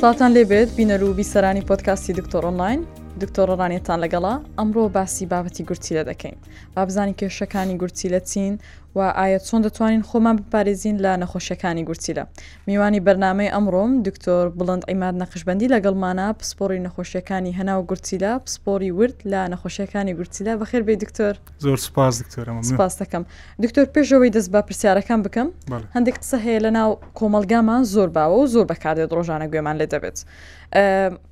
سلاتان 0.00 0.30
لێبێت 0.36 0.70
بینەروبی 0.78 1.26
سەرانی 1.32 1.64
پۆتکاسی 1.68 2.12
دکتۆر 2.18 2.42
ئۆنلاین 2.48 2.80
دکتۆرڕانێتان 3.22 3.98
لەگەڵا 4.04 4.34
ئەمڕۆ 4.58 4.84
باسی 4.96 5.26
بابەتی 5.32 5.66
گورتی 5.68 5.96
لە 5.98 6.02
دەکەین 6.10 6.36
با 6.74 6.82
بزانانی 6.86 7.14
کێشەکانی 7.20 7.78
گورتی 7.80 8.08
لە 8.14 8.20
چین 8.30 8.54
و 8.98 9.00
ئایا 9.00 9.38
چۆن 9.38 9.62
دەتوانین 9.66 10.02
خۆمان 10.10 10.36
بپارێزین 10.42 10.96
لە 11.04 11.12
نەخۆشیەکانی 11.22 11.82
گورچیلە 11.88 12.24
میوانی 12.66 13.00
بەرنمەی 13.06 13.50
ئەمڕۆم 13.54 13.90
دکتۆر 14.08 14.44
بڵند 14.58 14.82
ئەیماد 14.88 15.14
نەخشبندی 15.22 15.68
لەگەڵمانە 15.74 16.26
پسپۆری 16.38 16.80
نەخۆشیەکانی 16.86 17.52
هەنا 17.58 17.74
و 17.78 17.82
گورچیلە 17.90 18.32
پسپۆری 18.44 18.90
ورد 18.98 19.18
لە 19.32 19.42
نەخۆشیەکانی 19.52 20.12
گورچیلە 20.18 20.52
بەخێر 20.60 20.82
بێ 20.86 20.94
دکتۆر 21.02 21.34
زۆر 21.64 21.78
سپاس 21.86 22.14
دکتۆرمپاس 22.22 22.94
دەکەم 23.02 23.22
دکتۆر 23.62 23.86
پێشەوەی 23.94 24.30
دەست 24.36 24.50
بە 24.54 24.60
پرسیارەکان 24.68 25.20
بکەم 25.26 25.48
هەندێک 25.96 26.16
قسە 26.22 26.36
هەیە 26.44 26.60
لە 26.66 26.70
ناو 26.78 26.90
کۆمەلگامان 27.18 27.82
زۆر 27.94 28.08
باوە 28.16 28.36
و 28.42 28.46
زۆر 28.54 28.66
بەکاردێت 28.70 29.10
ڕۆژانە 29.16 29.46
گوێمان 29.52 29.76
لێ 29.80 29.86
دەبێت 29.92 30.18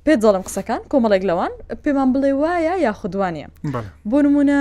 پێ 0.05 0.13
دەڵم 0.23 0.43
قسەکان 0.47 0.81
کۆمەڵێک 0.91 1.23
لەوان 1.29 1.51
پێمان 1.83 2.09
بڵێ 2.13 2.31
وایە 2.41 2.75
یا 2.85 2.93
خودوانە 2.99 3.47
بۆ 4.09 4.17
نمونە 4.25 4.59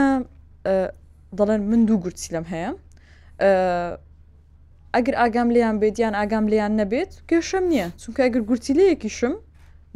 دەڵێن 1.39 1.61
من 1.71 1.81
دوو 1.89 1.99
گورچی 2.05 2.31
لەم 2.35 2.47
هەیە 2.53 2.71
ئەگەر 3.43 5.15
ئاگام 5.23 5.49
لیان 5.55 5.77
بێت 5.81 5.97
یان 6.05 6.15
ئاگام 6.21 6.47
لیان 6.53 6.73
نەبێت 6.81 7.13
کێشم 7.29 7.65
نییە 7.73 7.87
چونکە 8.03 8.21
ئەگەر 8.25 8.43
گورتی 8.49 8.75
لەیەکیشم 8.81 9.35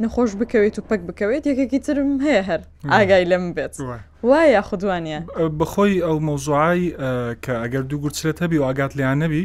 نەخۆش 0.03 0.31
بکەوێت 0.39 0.75
و 0.79 0.81
پک 0.89 1.01
بکەوێت 1.09 1.43
یەکێکی 1.51 1.79
ترم 1.85 2.09
هەیە 2.25 2.41
هەر 2.49 2.61
ئاگای 2.95 3.25
لەم 3.31 3.45
بێت 3.57 3.73
وایە 4.29 4.61
خودوانە 4.69 5.19
بەخۆی 5.59 6.01
ئەو 6.05 6.17
مۆزوعایی 6.27 6.87
کە 7.43 7.53
ئەگەر 7.63 7.83
دوو 7.89 7.99
گورچلێت 8.03 8.37
هەبی 8.43 8.57
و 8.59 8.63
ئاگات 8.67 8.91
لیان 8.99 9.17
نەبی 9.23 9.43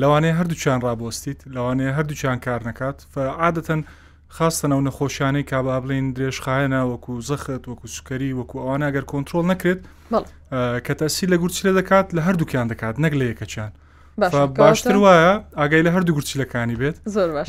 لەوانەیە 0.00 0.34
هەردووچیان 0.38 0.78
ڕابۆستیت 0.86 1.38
لەوانەیە 1.54 1.92
هەردووچیان 1.98 2.38
کار 2.46 2.60
نکات 2.68 2.96
عادەتەن 3.42 3.80
خاستەنە 4.28 4.72
و 4.76 4.80
نەخۆشیانەی 4.88 5.42
کا 5.50 5.62
بابلین 5.62 6.14
درێژخایەنە 6.16 6.80
وەکو 6.90 7.12
زەخت 7.30 7.62
وەکو 7.70 7.86
سوکەری 7.96 8.32
وەکو 8.38 8.56
ئەوان 8.62 8.82
ئەگەر 8.86 9.04
کۆنتترۆل 9.12 9.46
نەکرێت 9.52 9.80
کە 10.86 10.92
تاسی 11.00 11.26
لە 11.32 11.36
گورچی 11.42 11.62
لە 11.68 11.72
دەکات 11.78 12.06
لە 12.16 12.20
هەردووکیان 12.26 12.66
دەکات 12.72 12.94
نەک 13.04 13.12
لە 13.20 13.24
یەکەچیان. 13.30 13.72
باشتر 14.62 14.96
وایە 14.96 15.32
ئاگای 15.60 15.82
لە 15.86 15.90
هەردوو 15.94 16.14
گورچیلەکانی 16.16 16.76
بێت 16.80 16.96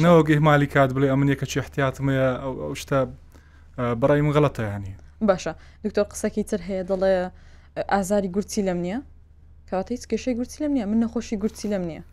نەوە 0.04 0.22
گەهمالی 0.30 0.68
کات 0.76 0.90
بڵێ 0.96 1.08
ئەمن 1.12 1.28
یەکە 1.34 1.46
چی 1.52 1.58
احتیاتمەیە 1.64 2.30
شتە 2.82 3.00
بەڕای 4.00 4.22
من 4.26 4.34
غڵەتەیانی 4.36 4.94
باشە 5.30 5.54
دکتۆر 5.84 6.06
قسەکی 6.12 6.44
تر 6.50 6.62
هەیە 6.68 6.84
دەڵێ 6.90 7.12
ئازاری 7.94 8.30
گورچی 8.36 8.62
لەم 8.68 8.78
نییە 8.86 9.00
کاتە 9.70 9.90
هیچ 9.96 10.04
کێشەی 10.12 10.36
گورچی 10.40 10.60
لەم 10.64 10.74
نیە 10.76 10.86
من 10.92 11.00
نەخۆشی 11.04 11.36
گورچی 11.44 11.68
لەم 11.74 11.84
نییە 11.90 12.04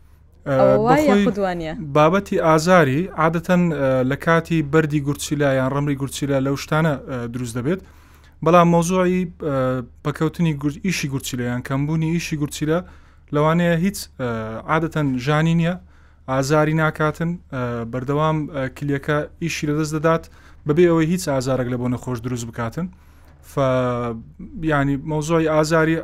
بابەتی 0.44 2.36
ئازاری 2.44 3.00
عادەتەن 3.24 3.62
لە 4.10 4.16
کاتی 4.24 4.58
بەری 4.72 5.00
گورچیلا 5.06 5.48
یان 5.56 5.70
ڕەمری 5.76 5.96
گورچیلا 6.00 6.36
لەو 6.46 6.56
شتانە 6.62 6.92
دروست 7.32 7.54
دەبێت 7.58 7.80
بەڵام 8.44 8.66
مۆزوعی 8.74 9.22
پکەوتنی 10.04 10.52
ئیشی 10.86 11.08
گورچیلیان 11.12 11.62
کەمبوونی 11.68 12.12
ئیشی 12.14 12.36
گورچیلە 12.40 12.78
لەوانەیە 13.34 13.74
هیچ 13.84 13.98
عادەتەن 14.72 15.06
ژانی 15.24 15.54
نییە 15.60 15.74
ئازاری 16.30 16.74
ناکاتن 16.80 17.30
بەردەوام 17.92 18.36
کلیەکە 18.76 19.16
ئیشی 19.42 19.64
لەدەست 19.68 19.92
دەدات 19.96 20.22
بەبێ 20.68 20.84
ئەوەی 20.90 21.08
هیچ 21.12 21.22
ئازارێک 21.32 21.68
لە 21.72 21.76
بۆ 21.80 21.86
نەخۆش 21.94 22.18
دروست 22.26 22.46
بکاتن 22.48 22.86
ینی 24.72 24.96
مۆزۆی 25.10 25.48
ئازاری 25.54 25.96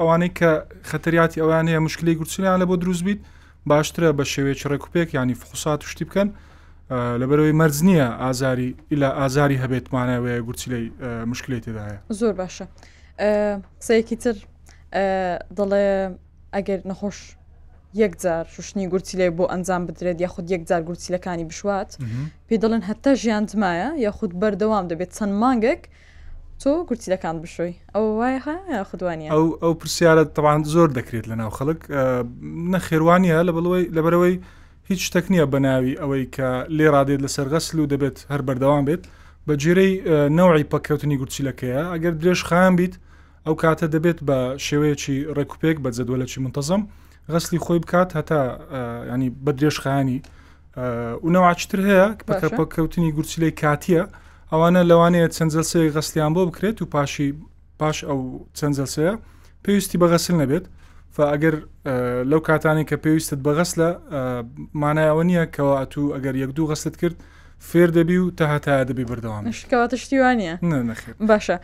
ئەوانەی 0.00 0.32
کە 0.38 0.50
خەتریاتی 0.90 1.40
ئەوانەیە 1.42 1.80
مشکلی 1.86 2.14
گورچیلیان 2.20 2.56
لە 2.62 2.66
بۆ 2.70 2.76
دروست 2.84 3.04
بیت 3.04 3.20
باشترە 3.68 4.10
بە 4.18 4.24
شێوەیەکی 4.32 4.66
ڕێکوپێک 4.72 5.08
ینی 5.18 5.34
فخسات 5.42 5.80
شتی 5.90 6.04
بکەن 6.08 6.28
لەبەرەوەی 7.20 7.54
مەرز 7.60 7.78
نییە 7.88 8.08
ئازاری 8.22 8.70
ئیلا 8.90 9.10
ئازاری 9.20 9.56
هەبێتمانەوەی 9.62 10.38
گورچی 10.46 10.68
لی 10.72 10.82
مشکلی 11.30 11.60
تێدایە 11.64 11.98
زۆر 12.20 12.32
باشە 12.40 12.66
قسەیەکی 13.80 14.16
تر 14.22 14.36
دەڵێ 15.58 15.86
ئەگەر 16.54 16.80
نەخۆش 16.90 17.18
یەکجار 18.02 18.44
شوشتنی 18.54 18.86
گورتی 18.92 19.16
لێ 19.20 19.26
بۆ 19.36 19.44
ئەنجام 19.52 19.82
بدرێت 19.88 20.18
یاخود 20.24 20.46
یەکجار 20.54 20.82
گورچیلەکانی 20.88 21.44
بشوات 21.50 21.90
پێ 22.48 22.56
دەڵێن 22.62 22.82
هەتا 22.90 23.12
ژیان 23.22 23.44
دمایە 23.50 23.88
یاخود 24.06 24.32
بەردەوام 24.40 24.84
دەبێت 24.92 25.10
چەند 25.18 25.34
مانگێک 25.42 25.82
تۆ 26.62 26.72
گورچیلەکان 26.88 27.36
بشوی 27.42 27.74
ئەو 27.94 28.02
وایە 28.20 28.80
خودوانی 28.90 29.28
ئەو 29.32 29.46
ئەو 29.62 29.72
پرسیارە 29.80 30.24
تەوان 30.36 30.60
زۆر 30.74 30.88
دەکرێت 30.98 31.26
لە 31.30 31.36
ناو 31.40 31.50
خەڵک 31.58 31.80
نەخێوانیە 32.72 33.38
لە 33.48 33.52
بڵەوەی 33.56 33.84
لەبەرەوەی 33.96 34.34
هیچ 34.90 35.00
شتێک 35.08 35.26
نییە 35.32 35.46
بەناوی 35.52 35.94
ئەوەی 36.00 36.24
کە 36.34 36.48
لێ 36.76 36.86
ڕادێت 36.94 37.20
لە 37.24 37.28
سەرغەسل 37.36 37.78
و 37.78 37.90
دەبێت 37.92 38.16
هەر 38.32 38.42
بەردەوام 38.46 38.84
بێت 38.88 39.02
بە 39.46 39.54
جێرەی 39.62 39.92
نەوەی 40.38 40.68
پەکەوتنی 40.72 41.16
گورچیلەکەیە 41.20 41.82
ئەگەر 41.92 42.14
درێژ 42.20 42.40
خام 42.48 42.72
بیت 42.80 42.94
ئەو 43.46 43.54
کاتە 43.62 43.86
دەبێت 43.94 44.18
بە 44.28 44.38
شێوەیەکی 44.66 45.16
ڕێککوپێک 45.36 45.76
بە 45.84 45.90
جەدوەلەکی 45.96 46.38
منتەزم 46.44 46.82
غەسلی 47.32 47.58
خۆی 47.64 47.78
بکات 47.84 48.10
هەتا 48.18 48.40
ینی 49.12 49.28
بە 49.44 49.50
درێژ 49.58 49.76
خانی 49.84 50.18
و 51.24 51.28
نەواچتر 51.34 51.80
هەیە 51.88 52.06
پەکەوتنی 52.56 53.10
گورچیلەی 53.16 53.54
کاتیە 53.62 54.04
ئەوانە 54.52 54.82
لەوانەیە 54.90 55.26
چەندزەلسەیە 55.36 55.92
غەستیان 55.96 56.32
بۆ 56.36 56.42
بکرێت 56.48 56.78
و 56.82 56.86
پاشی 56.94 57.28
پاش 57.80 57.98
ئەو 58.08 58.20
چەندزەلسەیە 58.58 59.14
پێویستی 59.64 59.98
بەغەسل 60.02 60.34
نەبێت 60.42 60.64
ئەگەر 61.32 61.56
لەو 62.30 62.40
کاتانی 62.48 62.84
کە 62.88 62.96
پێویستت 63.04 63.40
بەغەس 63.46 63.70
لە 63.80 63.88
مانایەوە 64.82 65.22
نییە 65.28 65.44
کەەوە 65.54 65.74
ئەتوو 65.80 66.12
ئەگەر 66.16 66.34
یەک 66.42 66.50
دوو 66.56 66.68
غەست 66.70 66.94
کرد 67.02 67.16
فێر 67.68 67.90
دەبی 67.96 68.18
و 68.22 68.30
تاهتایا 68.38 68.84
دەبی 68.90 69.04
بردەوامشکەوە 69.10 69.86
تشتیوانە 69.92 70.52
باشە 71.30 71.56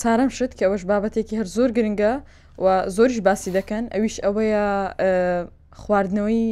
چارەم 0.00 0.30
شت 0.36 0.52
کە 0.58 0.62
ئەوەش 0.66 0.82
بابەتێکی 0.90 1.34
هەر 1.40 1.48
زۆر 1.56 1.70
گرنگە 1.76 2.12
و 2.64 2.66
زۆریش 2.96 3.18
باسی 3.28 3.50
دەکەن 3.58 3.84
ئەویش 3.94 4.16
ئەوەیە 4.24 4.64
خواردنەوەی 5.82 6.42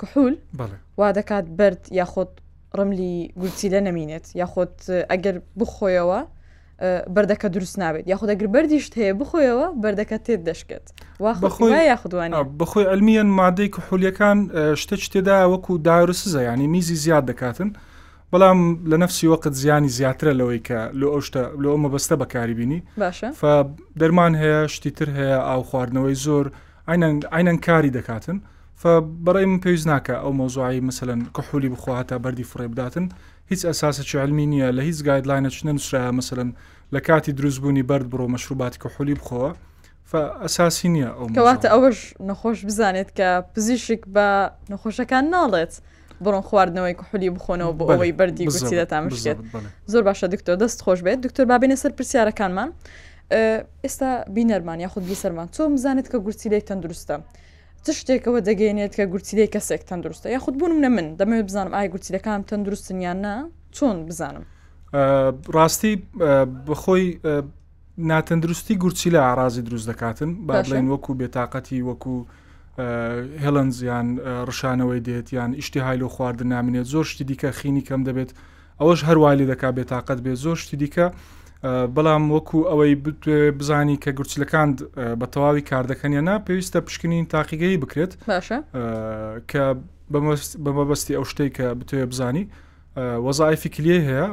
کحول 0.00 0.34
وا 0.98 1.08
دەکات 1.18 1.46
برد 1.58 1.80
یاخۆت 2.00 2.30
ڕملی 2.76 3.12
گورچی 3.40 3.68
لە 3.74 3.80
نەمینێت 3.88 4.24
یاخۆت 4.40 4.76
ئەگەر 5.10 5.36
بخۆیەوە 5.58 6.20
بەردەکە 7.14 7.48
دروست 7.54 7.76
نابێت 7.82 8.04
یاخود 8.12 8.28
ئەگر 8.32 8.48
بەردیشت 8.54 8.92
هەیە 9.00 9.12
بخۆیەوە 9.20 9.66
بەردەکە 9.82 10.16
تێت 10.26 10.40
دەشکێت 10.48 10.86
یاخودوان 11.90 12.30
بەخۆی 12.60 12.86
ئەلمیان 12.90 13.28
مادەی 13.40 13.68
کحولیەکان 13.74 14.38
شتە 14.80 14.96
تێدا 15.12 15.36
وەکو 15.52 15.72
داروسزە 15.88 16.40
ینی 16.48 16.66
میزی 16.74 16.96
زیاد 17.04 17.24
دەکاتن 17.30 17.70
بەڵام 18.32 18.60
لە 18.90 18.96
نفسی 19.02 19.26
وەقت 19.32 19.54
زیانی 19.60 19.88
زیاترە 19.98 20.32
لەوەی 20.40 20.60
کە 20.68 20.78
لە 21.00 21.06
ئەوشتە 21.12 21.42
لە 21.62 21.66
ئەومە 21.72 21.88
بەستە 21.94 22.14
بەکاری 22.22 22.54
بینی 22.60 22.80
باشە 23.02 23.28
دەرمان 24.00 24.32
هەیە 24.42 24.62
شتی 24.74 24.90
تر 24.96 25.08
هەیە 25.18 25.40
ئاو 25.48 25.62
خواردنەوەی 25.70 26.16
زۆر 26.26 26.46
ئاینەن 27.32 27.58
کاری 27.66 27.90
دەکاتن. 27.98 28.38
بەڕێ 28.84 29.44
من 29.52 29.60
پێویست 29.62 29.86
ناکە 29.92 30.14
ئەو 30.22 30.32
مۆزوعایی 30.40 30.80
مثلەن 30.90 31.20
کەحولی 31.36 31.70
بخواتە 31.74 32.14
بەری 32.24 32.44
فڕێ 32.50 32.66
بداتن 32.72 33.06
هیچ 33.50 33.62
ئەساسە 33.68 34.02
علمی 34.22 34.46
نییە 34.52 34.68
لە 34.76 34.80
هیچ 34.88 34.98
گایدلاینە 35.08 35.50
چ 35.54 35.58
نەنووسراە 35.66 36.10
مثلن 36.20 36.48
لە 36.94 37.00
کاتی 37.06 37.32
دروستبوونی 37.38 37.82
بەرد 37.88 38.06
بڕۆ 38.12 38.26
مەشروباتی 38.34 38.78
کەحولی 38.84 39.14
بخۆوە 39.20 39.50
ئەساسی 40.44 40.88
نییە 40.94 41.10
ئەو 41.18 41.26
کەواتە 41.38 41.68
ئەوەش 41.74 41.98
نەخۆش 42.28 42.58
بزانێت 42.68 43.10
کە 43.18 43.28
پزیشک 43.54 44.02
بە 44.14 44.26
نەخۆشەکان 44.72 45.24
ناڵێت. 45.34 45.72
بڕۆن 46.24 46.44
خواردنەوەی 46.50 46.94
کوحلی 47.00 47.28
بخۆنەوە 47.36 47.72
بۆ 47.78 47.84
ئەوەی 47.92 48.12
بەری 48.18 48.44
گوتی 48.46 48.76
دەتامشتێت 48.80 49.38
زۆر 49.92 50.02
باشە 50.08 50.26
دکتۆر 50.34 50.56
دەست 50.62 50.78
خۆش 50.84 51.00
بێت 51.06 51.18
دکتۆر 51.26 51.44
بابینە 51.50 51.76
سەر 51.82 51.92
پرسیارەکانمان 51.98 52.70
ئێستا 53.84 54.10
بینەرمان 54.34 54.78
یاخود 54.84 55.04
بیسەرمان 55.10 55.48
چۆم 55.56 55.72
زانێت 55.84 56.06
کە 56.12 56.18
گورتی 56.24 56.48
لی 56.50 56.60
تەندروستە 56.68 57.16
چ 57.86 57.90
شتێکەوە 58.00 58.40
دەگەێنێت 58.48 58.92
کە 58.98 59.04
گورچیلەی 59.12 59.48
کەسێک 59.54 59.82
تەندروستە 59.88 60.26
یا 60.36 60.38
خودت 60.44 60.58
بوون 60.60 60.72
منە 60.82 60.90
من 60.96 61.06
دەمەوێت 61.18 61.46
بزانم 61.50 61.72
ئای 61.76 61.88
گورچیلەکان 61.92 62.40
تەندروستنیان 62.50 63.18
نا 63.24 63.34
چۆن 63.76 63.96
بزانم 64.08 64.44
ڕاستی 65.56 65.92
بخۆی 66.68 67.04
ناتەندروستی 68.10 68.74
گورچی 68.82 69.08
لە 69.14 69.18
ئارازی 69.26 69.62
دروست 69.68 69.86
دەکاتن 69.90 70.30
باڵێن 70.48 70.86
وەکو 70.92 71.10
بێتاقەتی 71.20 71.80
وەکو 71.88 72.16
هێلەنزیان 73.44 74.06
ڕشانەوەی 74.48 75.00
دێت 75.06 75.26
یان 75.36 75.50
یشتی 75.60 75.80
هایلۆ 75.86 76.08
خواردن 76.14 76.46
نامێت 76.52 76.86
زۆر 76.94 77.04
شتی 77.10 77.24
دیکە 77.30 77.48
خینی 77.58 77.82
کەم 77.88 78.02
دەبێت 78.08 78.30
ئەوەش 78.80 79.00
هەروالی 79.08 79.46
دەکا 79.52 79.68
بێتاقەت 79.78 80.18
بێ 80.24 80.32
زۆر 80.44 80.56
شتی 80.62 80.76
دیکە 80.82 81.06
بەڵام 81.64 82.30
وەکو 82.30 82.58
ئەوەی 82.70 82.94
بزانی 83.58 83.96
کە 84.02 84.10
گورچلەکان 84.18 84.68
بە 85.20 85.26
تەواوی 85.34 85.62
کاردەکەنیەنا 85.70 86.34
پێویستە 86.46 86.78
پشکنین 86.86 87.26
تاقیگەی 87.34 87.78
بکرێت 87.82 88.12
کە 89.50 89.64
بەمەبستی 90.64 91.14
ئەو 91.18 91.24
شتێک 91.30 91.52
کە 91.58 91.66
بتوێ 91.80 92.04
بزانی 92.12 92.44
وەزایفی 93.26 93.68
کلیێ 93.76 93.98
هەیە 94.08 94.26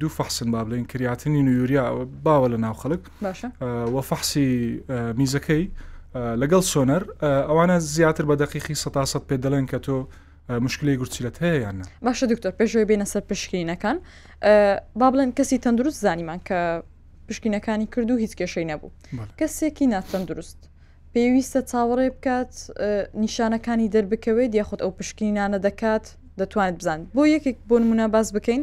دوو 0.00 0.10
فەحسن 0.18 0.48
با 0.52 0.60
بڵین 0.66 0.84
کریاتنی 0.90 1.42
نووریا 1.48 1.84
باوە 2.26 2.48
لە 2.52 2.58
ناو 2.64 2.74
خەڵک 2.82 3.02
وە 3.94 4.02
فەحسی 4.10 4.50
میزەکەی 5.18 5.64
لەگەڵ 6.42 6.62
سۆنەر 6.72 7.02
ئەوانە 7.48 7.76
زیاتر 7.94 8.24
بە 8.30 8.34
دەقیقی 8.42 8.74
100 8.74 9.22
پێ 9.28 9.36
دەڵێن 9.44 9.66
کە 9.70 9.78
تۆ 9.86 9.96
مشکلی 10.48 10.92
گورچیلت 11.02 11.36
هەیە 11.44 11.56
یانە 11.64 11.84
باشە 12.06 12.24
دکتۆر 12.32 12.52
پێشوی 12.60 12.86
بینە 12.90 13.06
سەر 13.12 13.22
پشکینەکان 13.30 13.96
با 15.00 15.08
بڵێن 15.12 15.30
کەسی 15.38 15.58
تەندروست 15.64 16.00
زانیمان 16.04 16.40
کە 16.48 16.58
پشکینەکانی 17.28 17.86
کردو 17.94 18.16
هیچ 18.24 18.32
کێشەی 18.40 18.66
نەبوو 18.72 18.90
کەسێکی 19.40 19.86
ناتەندروست 19.94 20.60
پێویستە 21.12 21.60
چاوەڕێ 21.70 22.06
بکات 22.16 22.52
نیشانەکانی 23.24 23.86
دەربکەوێت 23.94 24.52
یاخود 24.60 24.80
ئەو 24.84 24.90
پشکینانە 24.98 25.58
دەکات 25.66 26.04
دەتوانێت 26.40 26.76
بزان 26.80 27.00
بۆ 27.14 27.22
یەکێک 27.36 27.56
بۆ 27.68 27.76
نمونە 27.82 28.06
باز 28.14 28.26
بکەین 28.36 28.62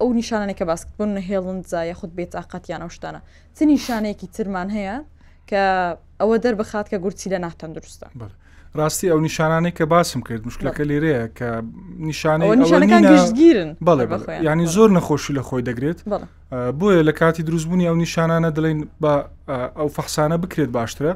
ئەو 0.00 0.08
نیشانانێکە 0.20 0.64
باس 0.70 0.82
بوون 0.98 1.18
هێڵند 1.28 1.62
زای 1.72 1.94
خودت 1.98 2.14
بێت 2.18 2.32
ئاقەتیان 2.38 2.80
ئەو 2.84 2.90
شتانە 2.96 3.20
چ 3.56 3.58
نیشانەیەکی 3.72 4.28
ترمان 4.36 4.68
هەیە 4.76 4.96
کە 5.50 5.62
ئەوە 6.20 6.36
دەربخات 6.44 6.86
کە 6.90 6.98
گورچی 7.04 7.28
لە 7.32 7.38
ناتەن 7.44 7.70
دروستە 7.76 8.06
ڕاستی 8.78 9.08
ئەو 9.12 9.20
نیشانانەی 9.20 9.70
کە 9.78 9.82
باسم 9.84 10.20
کرد 10.20 10.42
مشکلەکە 10.48 10.82
لێرەیە 10.90 11.24
کە 11.38 11.48
نیشانەیەگیرن 12.10 13.70
بەڵێ 13.84 14.06
ینی 14.46 14.66
زۆر 14.74 14.90
نەخۆشی 14.98 15.32
لە 15.38 15.42
خۆی 15.48 15.64
دەگرێت 15.68 15.98
بۆیە 16.78 17.02
لە 17.08 17.12
کاتی 17.20 17.42
دروستبوونی 17.42 17.86
ئەو 17.90 17.96
نیشانانە 18.04 18.50
دەڵین 18.56 18.80
بە 19.02 19.12
ئەو 19.78 19.88
فەخسانە 19.96 20.36
بکرێت 20.42 20.70
باشترە 20.78 21.12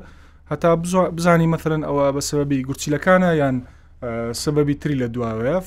هەتا 0.53 0.71
بزانی 1.17 1.49
مەثلەن 1.53 1.83
ئەوە 1.89 2.07
بە 2.17 2.21
سەبەبی 2.29 2.59
گورچیلەکانە 2.69 3.31
یان 3.43 3.57
سەبەبی 4.43 4.75
تری 4.81 4.97
لە 5.03 5.07
دواوەیە 5.15 5.59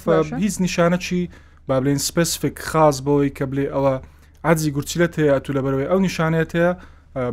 هیچ 0.44 0.56
نیشانە 0.66 0.98
چی 1.06 1.20
با 1.68 1.76
بڵێن 1.82 1.98
سپسفیک 2.10 2.58
خاص 2.72 2.98
بەوەی 3.06 3.32
کە 3.38 3.46
بڵێ 3.52 3.66
ئەوە 3.76 3.94
عزی 4.50 4.72
گورچیلەت 4.76 5.14
هەیە 5.22 5.36
تو 5.44 5.52
لە 5.58 5.62
بەرەوەی 5.66 5.88
ئەو 5.92 6.00
نیشانێت 6.08 6.52
هەیە 6.58 6.72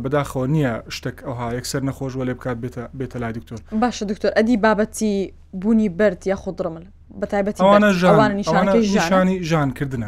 بەداخەوە 0.03 0.45
نییە 0.53 0.73
شتێک 0.95 1.17
ئەوها 1.27 1.47
یەکسەر 1.57 1.81
نەخۆشوە 1.89 2.23
لێ 2.29 2.33
بکات 2.39 2.57
بێتە 2.99 3.17
لای 3.23 3.33
دکتۆر 3.39 3.59
باشە 3.83 4.03
دکتۆر 4.11 4.31
ئەدی 4.37 4.57
بابەتی 4.65 5.13
بوونی 5.61 5.89
برد 5.89 6.21
یا 6.27 6.35
خودڕمل 6.43 6.85
بەتایبەتیشانی 7.21 9.37
ژانکردە 9.49 9.99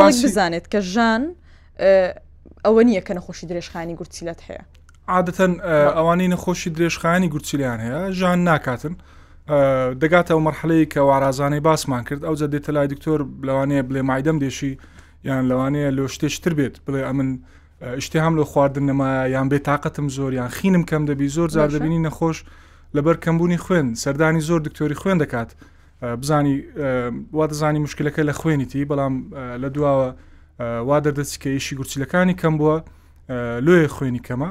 بزانێت 0.00 0.64
کە 0.72 0.80
ژان 0.92 1.22
ئەوە 2.66 2.80
نییە 2.88 3.02
کە 3.06 3.12
نەخۆشی 3.18 3.46
درێژخانی 3.50 3.94
گورچیلەت 4.00 4.40
هەیە 4.48 4.62
عادەتەن 5.08 5.52
ئەوانەی 5.96 6.28
نەخۆشی 6.34 6.70
درێژخانی 6.76 7.28
گورچیلیان 7.34 7.80
هەیە 7.84 8.00
ژان 8.18 8.38
ناکاتن. 8.48 8.94
دەگاتە 10.02 10.30
ئەو 10.34 10.40
مەرحلەی 10.46 10.84
کە 10.92 10.96
وارازانەی 11.10 11.60
باسمان 11.68 12.04
کرد 12.08 12.22
ئەو 12.28 12.34
جە 12.40 12.46
دێتە 12.54 12.70
لای 12.76 12.86
دکتۆر 12.94 13.20
لەوانەیە 13.46 13.82
بڵێ 13.88 14.02
مایدەم 14.08 14.36
دێشی 14.42 14.72
یان 15.28 15.42
لەوانەیە 15.50 15.88
لۆ 15.98 16.04
شتێشتر 16.14 16.52
بێت 16.58 16.74
بڵێ 16.86 17.02
ئەمن 17.08 17.30
شتی 17.98 18.18
هەم 18.20 18.34
لە 18.40 18.44
خواردن 18.44 18.86
نەمایە 18.90 19.24
یان 19.36 19.48
بێ 19.48 19.58
تااقەتم 19.68 20.08
زۆریان 20.16 20.48
خینم 20.56 20.84
کەم 20.90 21.02
دەبی 21.10 21.28
زۆر 21.36 21.48
زار 21.56 21.68
دەبینی 21.76 22.00
نەخۆش 22.08 22.38
لەبەر 22.96 23.16
کەمبوونی 23.24 23.58
خوێن 23.64 23.88
سەردانی 24.02 24.40
زۆر 24.48 24.60
دکتۆری 24.66 24.94
خوێن 25.00 25.18
دەکات 25.24 25.50
بزانی 26.20 26.56
وا 27.32 27.46
دەزانی 27.48 27.80
مشکلەکە 27.86 28.20
لە 28.28 28.32
خوێنیتی 28.40 28.82
بەڵام 28.90 29.14
لە 29.62 29.68
دواوە 29.74 30.08
وا 30.88 30.98
دەردەچ 31.04 31.32
کە 31.42 31.46
یشی 31.58 31.74
گورچیلەکانی 31.78 32.34
کەم 32.40 32.54
بووە 32.60 32.76
لێ 33.66 33.78
خوێنی 33.96 34.22
کەمە 34.28 34.50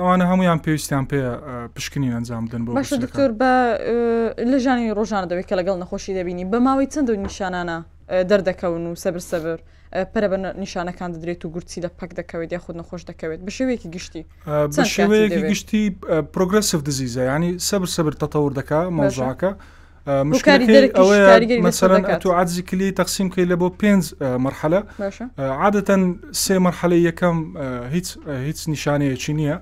ئەوانە 0.00 0.24
هەمویان 0.30 0.58
پێویستیان 0.64 1.04
پێ 1.10 1.20
پشکنی 1.74 2.10
ئەنجام 2.16 2.42
بدن 2.48 2.62
بۆ 2.64 2.70
باش 2.78 2.92
دکتۆر 2.94 3.30
بە 3.40 3.52
لە 4.52 4.58
ژانی 4.64 4.94
ڕۆژان 4.98 5.24
دەوێت 5.30 5.46
کە 5.50 5.54
لەگەڵ 5.60 5.76
نەخۆشی 5.82 6.12
دەبینی 6.18 6.44
بە 6.52 6.58
ماوەی 6.66 6.88
چەند 6.92 7.08
و 7.10 7.16
نیشانانە 7.26 7.78
دەردەکەون 8.08 8.84
و 8.88 8.94
سەبر 9.02 9.20
سەبر 9.30 9.58
پرە 10.12 10.28
بە 10.32 10.36
نیشانەکان 10.62 11.10
دەدرێت 11.14 11.42
و 11.44 11.48
گورچی 11.54 11.80
لە 11.84 11.88
پک 11.98 12.10
دەکەوێت 12.20 12.50
یا 12.52 12.58
خود 12.64 12.76
نەخۆش 12.80 13.02
دەکەوێت 13.10 13.40
بە 13.46 13.50
شێوەیەکی 13.56 13.88
گشتی 13.94 14.22
شێوەیەکی 14.96 15.42
گشتی 15.50 15.82
پرۆگرسف 16.34 16.78
دزیزە 16.88 17.22
ینی 17.32 17.50
سەبر 17.68 17.88
سەبر 17.96 18.14
تەتەور 18.22 18.52
دەکا 18.58 18.80
مەژاکە 18.98 19.50
مشکلەکەی 20.06 20.88
تو 22.22 22.30
عادزی 22.32 22.62
کلی 22.62 22.90
تەقسیم 22.98 23.28
کەی 23.34 23.46
لە 23.52 23.56
بۆ 23.60 23.68
پێنج 23.80 24.04
مرحلە 24.46 24.80
عادەتەن 25.62 26.02
سێ 26.42 26.54
مرحلەی 26.66 27.00
یەکەم 27.08 27.36
هیچ 27.94 28.08
هیچ 28.48 28.58
نیشانەیەکی 28.74 29.32
نییە. 29.40 29.56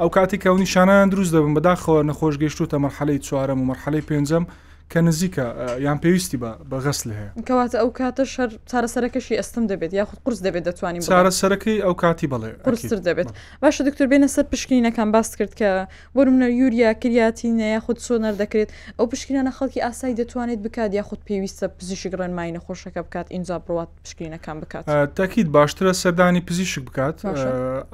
ئەو 0.00 0.10
کاتی 0.16 0.38
کە 0.42 0.46
و 0.46 0.56
نیشانیان 0.64 1.08
دروست 1.10 1.32
دەبن 1.34 1.52
بەداخەوە 1.56 2.00
نەخۆش 2.10 2.34
گەشت 2.42 2.58
و 2.60 2.66
تە 2.72 2.76
مەرحەی 2.84 3.18
چوارەم 3.26 3.58
و 3.62 3.66
مەرحەی 3.70 4.02
پێنجەم 4.08 4.44
کە 4.90 4.96
نزیکە 5.00 5.46
یان 5.80 5.98
پێویستی 6.00 6.36
بە 6.42 6.52
بە 6.70 6.78
غەسل 6.84 7.10
هەیە 7.18 7.30
کەواتە 7.48 7.76
ئەو 7.82 7.90
کاتە 7.98 8.22
شەر 8.34 8.50
چارەسەرەکەشی 8.70 9.34
ئەستم 9.40 9.64
دەبێت 9.72 9.92
یاخود 10.00 10.18
قرس 10.24 10.38
دەبێت 10.46 10.64
دەتوانین 10.70 11.02
چارەسەرەکەی 11.12 11.78
ئەو 11.86 11.94
کاتی 12.02 12.26
بڵێ 12.32 12.50
قرسر 12.66 12.98
دەبێت 13.08 13.28
باشە 13.62 13.80
دکتور 13.88 14.06
بێنە 14.12 14.28
سەر 14.34 14.44
پشکینەکان 14.52 15.08
باس 15.14 15.28
کرد 15.38 15.52
کە 15.60 15.68
بۆرمە 16.16 16.48
یوریا 16.60 16.90
کریاتینە 17.02 17.66
یاخود 17.76 17.98
سۆنەر 18.06 18.34
دەکرێت 18.42 18.70
ئەو 18.98 19.06
پشکینانە 19.12 19.52
خەڵکی 19.58 19.80
ئاسایی 19.86 20.14
دەتوانێت 20.20 20.60
بکات 20.64 20.90
یاخود 21.00 21.20
پێویستە 21.28 21.66
پزیشی 21.78 22.08
ڕێنمای 22.18 22.52
نەخۆشەکە 22.56 23.00
بکات 23.06 23.26
ئینجا 23.34 23.56
بڕات 23.66 23.90
پشکینەکان 24.04 24.56
بکات 24.62 24.84
تاکیید 25.18 25.48
باشترە 25.56 25.92
سەردانی 26.02 26.40
پزیشک 26.48 26.82
بکات 26.88 27.16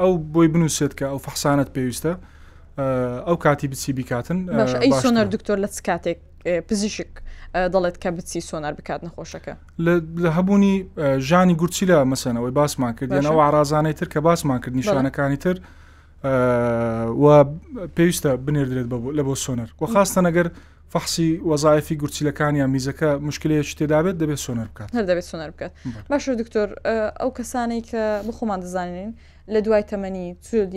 ئەو 0.00 0.12
بۆی 0.34 0.48
بنووسێت 0.54 0.92
کە 0.98 1.06
ئەو 1.12 1.18
فەحسانت 1.26 1.68
پێویستە. 1.76 2.14
ئەو 3.28 3.36
کاتی 3.44 3.68
بچی 3.72 3.92
بیکاتن 3.98 4.38
ئەی 4.82 4.92
سۆنەر 5.02 5.26
دکتۆر 5.34 5.58
لە 5.64 5.68
چ 5.74 5.78
کاتێک 5.88 6.18
پزیشک 6.68 7.10
دەڵێت 7.54 7.96
کە 8.02 8.10
بچی 8.16 8.40
سۆنار 8.50 8.72
بکات 8.78 9.00
نەخۆشەکە 9.08 9.52
لە 10.24 10.30
هەبوونی 10.36 10.74
ژانی 11.28 11.54
گورچی 11.60 11.84
لە 11.90 11.98
مەسەنەوەی 12.12 12.52
باسمان 12.60 12.92
کردێنەوە 12.98 13.40
ئارازانەی 13.44 13.92
تر 13.98 14.08
کە 14.14 14.18
باسمان 14.28 14.58
کرد 14.62 14.74
نیشانەکانی 14.80 15.36
تر 15.44 15.56
و 17.22 17.26
پێویستە 17.96 18.30
بنێردرێت 18.44 18.86
لە 19.18 19.22
بۆ 19.26 19.34
سۆنەر 19.44 19.68
و 19.82 19.86
خاستە 19.94 20.20
نەگەر 20.28 20.48
فحسی 20.92 21.28
وەزایفی 21.50 21.94
گورچیلەکان 22.02 22.54
یا 22.62 22.66
میزەکە 22.74 23.06
مشکلەیەکی 23.28 23.74
تێدابێت 23.78 24.16
دەبێت 24.22 24.40
سۆنەر 24.46 24.68
بکات 24.72 24.88
هەر 24.96 25.04
دەبێت 25.10 25.26
سۆنەر 25.32 25.50
بکات 25.54 25.72
باشە 26.10 26.30
دکتۆر 26.42 26.68
ئەو 27.20 27.30
کەسانی 27.38 27.80
کە 27.90 28.00
بخۆمان 28.28 28.60
دەزانین 28.64 29.10
لە 29.54 29.60
دوای 29.66 29.82
تەمەنی 29.92 30.28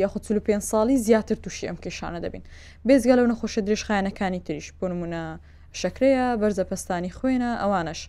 یاخود 0.03 0.23
5 0.37 0.61
ساڵی 0.71 0.95
زیاتر 1.07 1.35
تووشی 1.35 1.67
ئەم 1.69 1.77
کێشانە 1.83 2.19
دەبین 2.23 2.43
بێزگە 2.87 3.13
لەو 3.17 3.27
نەخۆشە 3.31 3.59
درێژخایەنەکانی 3.67 4.39
تریش 4.45 4.67
بۆ 4.79 4.87
نمونە 4.91 5.23
شکرەیە 5.79 6.25
بەرزە 6.41 6.63
پستانی 6.69 7.11
خوێنە 7.17 7.51
ئەوانش 7.61 7.99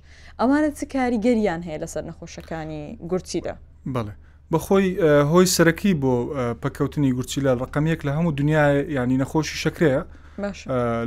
ئەوانە 0.41 0.69
چ 0.79 0.81
کاریگەریان 0.94 1.61
هەیە 1.67 1.79
لەسەر 1.82 2.03
نەخۆشەکانی 2.11 2.85
گورچیدا 3.11 3.55
بڵێ 3.94 4.14
بەخۆی 4.53 4.88
هۆی 5.31 5.47
سەرەکی 5.56 5.93
بۆ 6.03 6.14
پکەوتنی 6.62 7.11
گورچی 7.17 7.41
لە 7.47 7.53
ڕقەمەک 7.62 8.00
لە 8.06 8.12
هەموو 8.17 8.37
دنیای 8.41 8.76
ینی 8.96 9.17
نەخۆشی 9.22 9.56
شکرەیە 9.65 10.03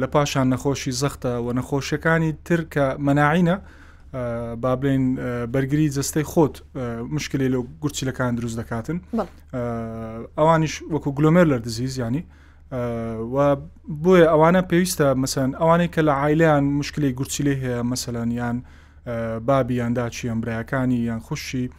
لە 0.01 0.07
پاشان 0.13 0.47
نەخۆشی 0.53 0.91
زەختە 1.01 1.33
و 1.45 1.47
نەخۆشیەکانی 1.59 2.31
ترکە 2.47 2.85
مەناعینە 3.05 3.55
با 4.61 4.71
بڵێن 4.81 5.03
بەرگری 5.53 5.87
جەستەی 5.95 6.25
خۆت 6.31 6.55
مشکلی 7.15 7.47
لە 7.53 7.57
گورچیلەکان 7.81 8.31
دروست 8.39 8.57
دەکاتن 8.61 8.97
ئەوانیش 10.39 10.73
وەکو 10.93 11.09
گلۆمێر 11.17 11.47
لەر 11.51 11.59
دزیز 11.65 11.93
ینی 12.03 12.21
بۆیە 12.73 14.25
ئەوانە 14.33 14.61
پێویستە 14.69 15.07
مەسەن 15.21 15.49
ئەوانەی 15.61 15.89
کە 15.93 16.01
لە 16.07 16.13
عیلیان 16.21 16.63
مشکلی 16.81 17.13
گورچیلی 17.17 17.55
هەیە 17.61 17.81
مەسەلەن 17.91 18.29
یان 18.41 18.57
بابی 19.47 19.73
یاندا 19.81 20.05
چیەمبرایەکانی 20.09 20.99
یان 21.09 21.19
خوشی 21.19 21.69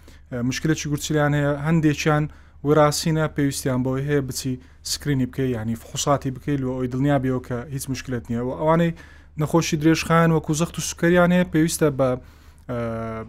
مشکلێکی 0.51 0.87
گورچیلیان 0.93 1.33
هەیە 1.39 1.53
هەندێکیان 1.67 2.25
وراستینە 2.67 3.27
پێویستیان 3.37 3.81
بۆی 3.87 4.03
هەیە 4.09 4.21
بچی 4.29 4.53
سکرینی 4.83 5.27
بکەی 5.31 5.51
ینی 5.59 5.75
فخصاتی 5.77 6.31
بکەیت 6.35 6.61
و 6.63 6.69
ئەوی 6.77 6.89
دڵنیا 6.95 7.19
بەوە 7.23 7.41
کە 7.47 7.55
هیچ 7.75 7.85
مشکلت 7.93 8.25
نییە 8.31 8.43
و 8.49 8.51
ئەوانەی 8.61 8.93
نەخۆشی 9.41 9.77
درێژخان 9.83 10.29
وەکو 10.37 10.53
زەخت 10.61 10.75
و 10.79 10.81
سوکەریان 10.91 11.31
هەیە 11.37 11.47
پێویستە 11.55 11.89
بە 11.99 12.09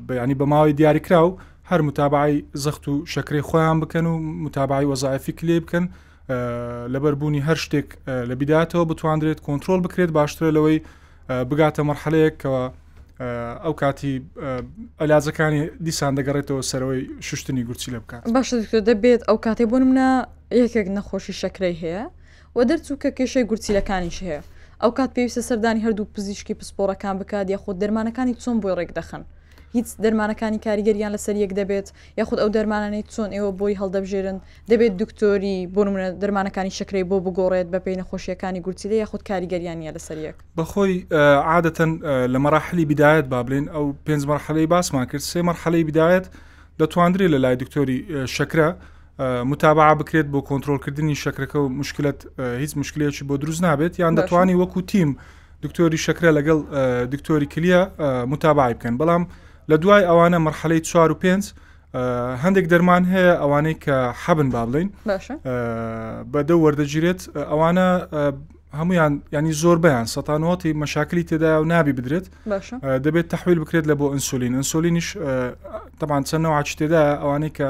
بەینی 0.07 0.35
بە 0.39 0.45
ماوەی 0.51 0.73
دیاریکرا 0.79 1.21
و 1.27 1.37
هەر 1.71 1.81
متابعی 1.87 2.35
زەخت 2.63 2.83
و 2.87 3.05
شکری 3.13 3.41
خۆیان 3.49 3.77
بکەن 3.83 4.05
و 4.11 4.13
متابعی 4.45 4.85
وەزایفی 4.91 5.31
کلێ 5.39 5.59
بکەن 5.65 5.85
لەبەربوونی 6.93 7.41
هەر 7.48 7.57
شتێک 7.63 7.86
لە 8.29 8.36
بیداتەوە 8.39 8.86
بتواندرێت 8.89 9.39
کۆنتترۆل 9.48 9.81
بکرێت 9.86 10.12
باشترە 10.19 10.50
لەوەی 10.57 10.77
بگاتە 11.50 11.81
مەرحەلەیەکەوە 11.89 12.63
ئەو 13.63 13.74
کاتی 13.81 14.13
ئەلازەکانی 15.01 15.62
دیسان 15.86 16.13
دەگەڕێتەوە 16.17 16.62
سەرەوەی 16.69 17.01
شوشتنی 17.27 17.63
گورچی 17.67 17.91
لە 17.96 18.00
بکات 18.03 18.22
باش 18.36 18.50
دەبێت 18.89 19.22
ئەو 19.27 19.38
کاتێ 19.46 19.65
بۆ 19.72 19.77
منە 19.89 20.10
یەکێک 20.62 20.88
نەخۆشی 20.98 21.34
شەکرەی 21.41 21.75
هەیە 21.84 22.03
و 22.55 22.60
دەرچوو 22.69 22.98
کە 23.03 23.10
کێشەی 23.17 23.46
گورچیلەکانیش 23.50 24.17
هەیە 24.27 24.41
ئەو 24.84 24.91
کات 24.98 25.10
پێویستە 25.15 25.41
سەردانی 25.50 25.81
هەردوو 25.86 26.12
پزیشکی 26.15 26.53
پسپۆرەکان 26.60 27.15
بکات 27.22 27.48
یاخۆ 27.55 27.72
دەرمانەکانی 27.81 28.36
چۆن 28.43 28.55
بۆی 28.62 28.74
ڕێک 28.79 28.91
دەخن 29.00 29.24
هیچ 29.74 29.88
دەرمانەکانی 30.03 30.59
کاریگەریان 30.65 31.12
لەسەر 31.17 31.36
یەک 31.43 31.51
دەبێت 31.59 31.88
یاخود 32.19 32.39
ئەو 32.41 32.50
دەرمانانەی 32.55 33.03
چۆن 33.13 33.29
ئێوە 33.36 33.51
بۆی 33.59 33.75
هەڵدەبژێرن 33.81 34.38
دەبێت 34.71 34.93
دکتۆری 35.01 35.57
بۆمونە 35.75 36.07
دەرمانەکانی 36.21 36.71
شکری 36.79 37.03
بۆ 37.12 37.17
بگۆڕێت 37.25 37.67
بە 37.74 37.79
پێی 37.86 37.95
نەخۆشیەکانی 38.01 38.59
گوتیدا 38.65 38.95
یاخود 39.03 39.21
کاریگەریانە 39.29 39.91
لەسەر 39.95 40.17
یەک 40.27 40.36
بەخۆی 40.57 40.93
عادەتەن 41.51 41.91
لە 42.33 42.39
مەراحلی 42.45 42.86
بدایت 42.91 43.25
با 43.31 43.39
بڵێن 43.47 43.65
ئەو 43.75 43.86
پێنج 44.07 44.24
مەرحەلەی 44.29 44.67
باسمان 44.74 45.05
کرد 45.12 45.24
سێ 45.31 45.39
مەرحەلەی 45.50 45.83
بدایت 45.89 46.25
دەتواندرێت 46.81 47.29
لە 47.33 47.38
لای 47.43 47.55
دکتۆری 47.63 47.97
شکرە. 48.38 48.69
متابع 49.51 49.93
بکرێت 50.01 50.27
بۆ 50.33 50.39
کۆنتترۆلکردنی 50.50 51.15
شکرەکە 51.25 51.55
و 51.65 51.67
مشکلت 51.81 52.19
هیچ 52.62 52.71
مشکلێکی 52.77 53.24
بۆ 53.29 53.36
دروست 53.41 53.62
نابێت 53.65 54.00
یان 54.00 54.13
دەتوانانی 54.19 54.55
وەکو 54.62 54.79
تیم 54.91 55.09
دکتۆری 55.65 55.97
شکرە 56.05 56.29
لەگەڵ 56.38 56.59
دکتۆری 57.13 57.45
کلیە 57.53 57.81
متابعی 58.33 58.74
بکەن 58.77 58.93
بەڵام 59.01 59.24
لە 59.71 59.77
دوای 59.83 60.03
ئەوانە 60.09 60.38
مرحلەی 60.47 60.81
4 60.81 61.12
و 61.12 61.15
5 61.15 61.53
هەندێک 62.43 62.65
دەرمان 62.71 63.03
هەیە 63.13 63.33
ئەوانەی 63.41 63.75
کە 63.83 63.95
حەبن 64.25 64.50
با 64.53 64.63
بڵین 64.71 64.89
بەدە 66.33 66.55
وەردەگیرێت 66.63 67.19
ئەوانە 67.51 67.88
هەمویان 68.79 69.13
ینی 69.33 69.53
زۆر 69.63 69.77
بەیان 69.86 70.07
سەتانەوەتی 70.15 70.74
مەشاکلی 70.83 71.24
تێدا 71.29 71.51
و 71.62 71.65
نابی 71.74 71.93
بدرێت 71.97 72.25
دەبێت 73.05 73.27
تەحویل 73.33 73.59
بکرێت 73.63 73.86
لە 73.91 73.95
بۆ 74.00 74.05
ئەسولین 74.15 74.53
ئەسولینیش 74.62 75.07
تەمان 76.00 76.24
چەندەوە 76.29 76.62
تێدا 76.79 77.03
ئەوانەی 77.21 77.51
کە 77.57 77.67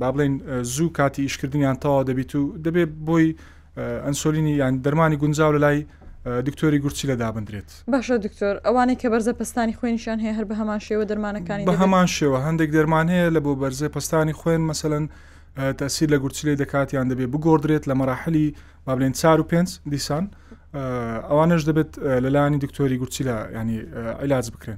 با 0.00 0.08
بڵین 0.12 0.34
زوو 0.74 0.90
کاتی 0.98 1.22
ئیشکردنیان 1.26 1.76
تەوا 1.82 1.98
دەبیت 2.10 2.32
و 2.38 2.42
دەبێت 2.66 2.90
بۆی 3.08 3.26
ئەنسۆلینی 4.06 4.54
یان 4.62 4.74
دەرمانی 4.86 5.16
گونجاو 5.22 5.52
لە 5.56 5.60
لای 5.64 5.78
دکتۆری 6.24 6.78
گورچی 6.78 7.06
لە 7.10 7.14
دابدرێت 7.22 7.68
باشە 7.92 8.16
دکتۆر 8.26 8.54
ئەوانەی 8.66 8.96
کە 9.00 9.06
بەرزە 9.12 9.32
پستانی 9.40 9.74
خوێنیشان 9.78 10.18
هەیە 10.24 10.34
هەر 10.38 10.44
بە 10.50 10.54
هەمان 10.60 10.80
شێوە 10.86 11.04
دەرمانەکانی 11.10 11.66
بە 11.70 11.74
هەمان 11.82 12.06
شێوە 12.16 12.38
هەندێک 12.46 12.70
دەرمان 12.76 13.06
هەیە 13.14 13.28
لە 13.36 13.40
بۆ 13.44 13.52
بەرزە 13.62 13.88
پستانی 13.94 14.34
خوێن 14.40 14.62
مەسەن 14.70 15.04
تاسییر 15.80 16.08
لە 16.14 16.18
گورچلی 16.22 16.56
دەکاتیان 16.62 17.06
دەبێ 17.10 17.26
بگۆدرێت 17.32 17.84
لە 17.90 17.94
مەراحلی 18.00 18.46
بابلێن 18.86 19.14
چار 19.20 19.38
و 19.40 19.44
پێنج 19.50 19.70
دیسان 19.92 20.24
ئەوانش 20.74 21.62
دەبێت 21.68 21.92
لەلایانی 22.24 22.58
دکتۆری 22.64 22.96
گورچی 23.02 23.22
لە 23.28 23.36
ینی 23.58 23.78
ئەلاج 24.22 24.46
بکرێن 24.54 24.76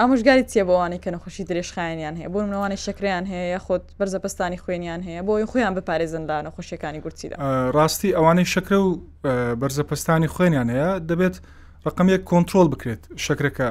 ئامژگاری 0.00 0.44
چیە 0.50 0.64
بۆوانەی 0.68 0.98
کە 1.04 1.10
نەخۆشی 1.14 1.44
درێژخایانیان 1.50 2.14
هەیە 2.20 2.28
بۆ 2.32 2.38
منەوانی 2.46 2.76
شکریان 2.86 3.24
هەیە 3.32 3.58
خۆت 3.66 3.84
بەرزەپستانی 4.00 4.58
خوێنیان 4.62 5.00
هەیە 5.08 5.20
بۆی 5.28 5.44
خۆیان 5.50 5.74
بپارێزن 5.78 6.24
لە 6.30 6.36
نەخۆشیەکانی 6.46 7.00
گورچیدا 7.04 7.36
ڕاستی 7.76 8.08
ئەوانەی 8.16 8.48
شکرە 8.54 8.78
و 8.86 8.90
بەرزەپستانی 9.62 10.28
خوێنیان 10.34 10.68
هەیە 10.74 10.90
دەبێت 11.10 11.36
ڕقمەیە 11.86 12.18
کۆنتترۆل 12.30 12.68
بکرێت 12.74 13.02
شکرەکە 13.26 13.68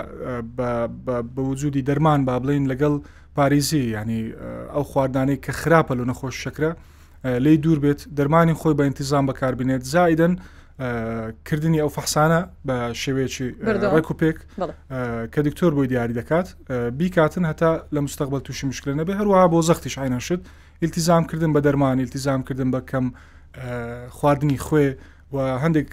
بە 1.35 1.41
وجودی 1.49 1.81
دەرمان 1.89 2.19
با 2.27 2.35
بڵین 2.43 2.65
لەگەڵ 2.71 2.93
پارێزی 3.37 3.83
ینی 3.95 4.21
ئەو 4.73 4.83
خواردانەی 4.91 5.39
کە 5.45 5.51
خراپە 5.61 5.93
لە 5.99 6.03
نەخۆش 6.09 6.35
شکرە 6.45 6.71
لی 7.45 7.57
دوور 7.63 7.79
بێت 7.85 8.01
دەرمانی 8.17 8.53
خۆی 8.61 8.75
بە 8.77 8.81
ئینتیزان 8.87 9.25
بەکاربینێت 9.29 9.83
زائدن 9.93 10.35
کردنی 11.47 11.79
ئەو 11.81 11.89
فەحسانە 11.95 12.39
بە 12.67 12.75
شێوەیەکی 13.01 13.47
ڕێکوپێک 13.95 14.37
کە 15.33 15.39
دکتۆر 15.47 15.71
بۆی 15.75 15.87
دیاری 15.91 16.13
دەکات 16.21 16.47
بیکاتن 16.99 17.45
هەتا 17.51 17.71
لە 17.95 17.99
مستەقبل 18.05 18.39
تووشی 18.45 18.65
مشکل 18.67 18.89
نەبێ 18.99 19.13
هەروەها 19.19 19.47
بۆ 19.53 19.59
زەختیش 19.69 19.95
عینەشت 20.03 20.41
ئیلتیزامکردن 20.81 21.51
بە 21.55 21.61
دەرمان 21.65 21.97
ئیلتیزامکردن 22.01 22.69
بە 22.75 22.81
کەم 22.91 23.05
خواردنی 24.17 24.57
خوێ 24.65 24.87
و 25.33 25.37
هەندێک 25.63 25.89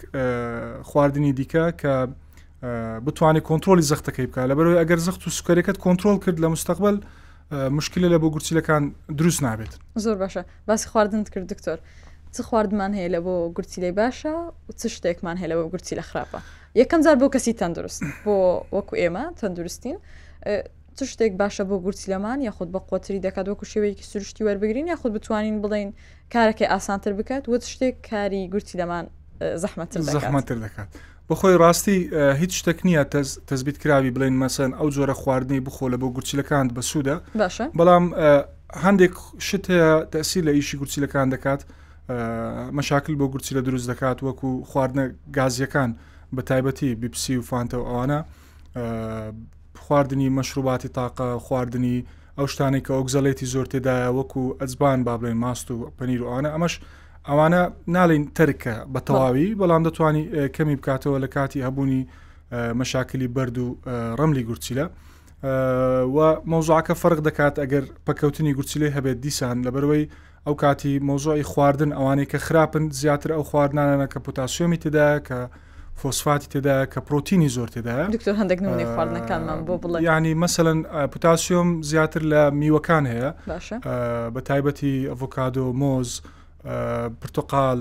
خواردنی 0.89 1.33
دیکە 1.39 1.65
کە 1.81 1.93
بتوانێت 3.07 3.45
کۆنتترۆلی 3.49 3.85
زەختەکەی 3.93 4.27
بکە 4.29 4.43
لە 4.51 4.55
بەرەوەی 4.59 4.81
ئەگەر 4.83 5.01
زەخت 5.07 5.21
و 5.27 5.31
سوکارەکەت 5.39 5.79
کۆنتترۆل 5.85 6.19
کرد 6.25 6.39
لە 6.45 6.49
مستەقبل 6.57 6.97
مشکلە 7.79 8.09
لە 8.15 8.19
بۆ 8.23 8.27
گورچیلەکان 8.35 8.83
دروست 9.19 9.41
نابێت 9.45 9.73
زۆر 10.05 10.17
باشە 10.29 10.43
باسی 10.69 10.87
خواردنت 10.93 11.29
کرد 11.35 11.47
دکتۆر 11.53 11.79
چ 12.37 12.41
خواردمان 12.41 12.93
هەیە 12.99 13.09
لە 13.15 13.21
بۆ 13.25 13.35
گورتی 13.57 13.81
لێ 13.85 13.91
باشە 14.01 14.33
و 14.67 14.71
چ 14.79 14.83
شتێکمان 14.97 15.37
هەیە 15.41 15.49
لە 15.51 15.55
بۆ 15.59 15.63
گورتی 15.75 15.95
لە 15.99 16.03
خراپە 16.09 16.39
یەکەم 16.83 17.01
زار 17.07 17.17
بۆ 17.23 17.27
کەسی 17.35 17.53
تەندروست 17.61 18.03
بۆ 18.25 18.37
وەکو 18.77 18.95
ئێمە 19.03 19.25
تەندروستین 19.41 19.97
چ 20.97 20.99
شتێک 21.13 21.33
باشە 21.43 21.63
بۆ 21.71 21.77
گورتی 21.85 22.09
لەمان 22.13 22.39
یاخود 22.49 22.69
بە 22.75 22.79
قوتری 22.91 23.21
دەکات 23.27 23.47
وەکو 23.51 23.65
شێوەیەکی 23.73 24.05
سروشتی 24.11 24.45
وەربگرین 24.47 24.87
یاخود 24.93 25.13
بتوانین 25.13 25.57
بڵین 25.65 25.91
کارەکەی 26.35 26.69
ئاسانتر 26.73 27.13
بکات 27.19 27.43
وە 27.51 27.59
شتێک 27.75 27.95
کاری 28.11 28.43
گورتی 28.53 28.77
لەمان 28.81 29.05
زەحمەتر 29.63 30.01
زەحمەتر 30.17 30.57
دەکات. 30.67 30.89
بەخۆی 31.31 31.55
ڕاستی 31.63 31.99
هیچ 32.41 32.53
شتێک 32.61 32.79
نییە 32.87 33.03
تەزبیت 33.51 33.79
کراوی 33.83 34.11
بڵێن 34.17 34.35
مەسەن 34.43 34.71
ئەو 34.79 34.89
جۆرە 34.97 35.15
خواردنی 35.23 35.61
بخۆ 35.67 35.87
لە 35.93 35.97
بۆ 36.03 36.07
گورچیلەکان 36.17 36.67
بەسوودە 36.77 37.17
بەڵام 37.79 38.05
هەندێک 38.85 39.15
شت 39.49 39.65
هەیە 39.73 39.91
تەسی 40.13 40.41
لە 40.47 40.51
ئیشی 40.57 40.77
گورچیلەکان 40.81 41.29
دەکات 41.35 41.61
مەشاکل 42.09 43.15
بۆ 43.17 43.27
گورچی 43.33 43.55
لە 43.57 43.63
دروست 43.65 43.91
دەکات 43.93 44.19
وەکو 44.23 44.65
خواردنە 44.69 45.05
گازیەکان 45.35 45.91
بە 46.37 46.43
تایبەتی 46.43 46.95
بیپسی 46.95 47.37
و 47.37 47.43
فانتە 47.43 47.75
ئەوانە 47.75 48.21
خواردنی 49.85 50.29
مەشروباتی 50.37 50.89
تاقە 50.89 51.39
خواردنی 51.47 52.05
ئەو 52.39 52.47
شتانی 52.53 52.81
کە 52.81 52.91
ئۆگزەڵێتی 52.97 53.47
زۆر 53.55 53.67
تێدایە 53.73 54.11
وەکو 54.19 54.57
ئەزبان 54.61 55.05
با 55.05 55.17
بڵێن 55.19 55.37
ماست 55.45 55.71
و 55.71 55.91
پەنیر 55.99 56.21
وانە 56.21 56.51
ئەمەش 56.55 56.75
ئەوانە 57.29 57.63
نالین 57.95 58.25
ترکە 58.37 58.77
بە 58.95 59.01
تەواوی 59.07 59.55
بەڵام 59.61 59.83
دەتوانانی 59.89 60.25
کەمی 60.57 60.77
بکاتەوە 60.81 61.19
لە 61.25 61.29
کاتی 61.35 61.65
هەبوونی 61.67 62.03
مەشاکلی 62.81 63.29
بەرد 63.37 63.57
و 63.65 63.67
ڕەملی 64.19 64.45
گورچیلە 64.49 64.87
و 66.17 66.19
مۆزعکە 66.53 66.95
فەرق 67.03 67.21
دەکات 67.29 67.55
ئەگەر 67.63 67.85
پەکەوتنی 68.07 68.53
گورچیلەی 68.59 68.95
هەبێت 68.97 69.19
دیسان 69.25 69.57
لەبەرەوەی 69.67 70.05
ئەو 70.47 70.55
کاتی 70.55 70.99
مۆزۆی 71.01 71.43
خواردن 71.43 71.91
ئەوانەی 71.99 72.29
کە 72.33 72.37
خراپن 72.37 72.89
زیاتر 72.91 73.33
ئەو 73.33 73.43
خواردانانە 73.43 74.07
کە 74.13 74.19
پوتاسیۆمی 74.25 74.77
تدا 74.79 75.19
کە 75.29 75.39
فۆسفاتی 76.01 76.47
تدا 76.49 76.87
کە 76.87 77.01
پرۆتینی 77.09 77.49
زۆر 77.57 77.69
تدا 77.71 78.07
دکتۆر 78.07 78.37
هەندێک 78.41 78.61
نمونی 78.63 78.85
خواردنەکانمان 78.85 79.59
بۆ 79.67 79.75
بڵێ 79.83 79.97
ینی 80.01 80.35
مەمثلەن 80.35 80.81
پوتاسیۆم 81.13 81.83
زیاتر 81.91 82.23
لە 82.33 82.55
میوەکان 82.61 83.05
هەیە 83.13 83.31
بە 84.35 84.41
تایبەتی 84.49 84.95
ئەڤۆکادۆ 85.11 85.67
مۆز 85.81 86.11
پرتۆقال 87.21 87.79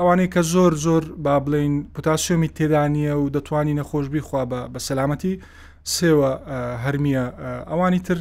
ئەوانەی 0.00 0.28
کە 0.34 0.40
زۆر 0.54 0.72
زۆر 0.86 1.04
با 1.24 1.34
بڵین 1.44 1.74
پوتاسیۆمی 1.94 2.50
تێدانە 2.56 3.14
و 3.22 3.28
دەتوانی 3.36 3.78
نەخۆشببی 3.80 4.20
خوا 4.28 4.42
بە 4.72 4.78
سەلامەتی 4.86 5.34
سێوە 5.96 6.30
هەرمیە 6.84 7.24
ئەوانی 7.70 8.00
تر 8.06 8.18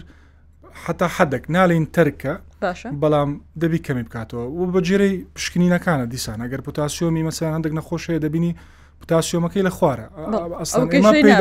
حتا 0.86 1.08
حەدەك 1.18 1.44
نالین 1.50 1.86
تەرکە 1.98 2.34
بەڵام 2.74 3.30
دەبی 3.64 3.80
کەمی 3.88 4.04
بکاتەوە 4.08 4.46
و 4.60 4.72
بە 4.74 4.82
جێرەی 4.88 5.14
پشکنینەکانە 5.36 6.06
دیسان 6.14 6.38
ئەگەر 6.46 6.62
پوتاسیۆمی 6.66 7.24
مەسیان 7.28 7.54
هەندێک 7.58 7.74
نەخۆشەیە 7.80 8.20
دەبینی 8.26 8.54
پوتاسیۆمەکەی 9.02 9.64
لە 9.68 9.72
خوارە 9.78 10.08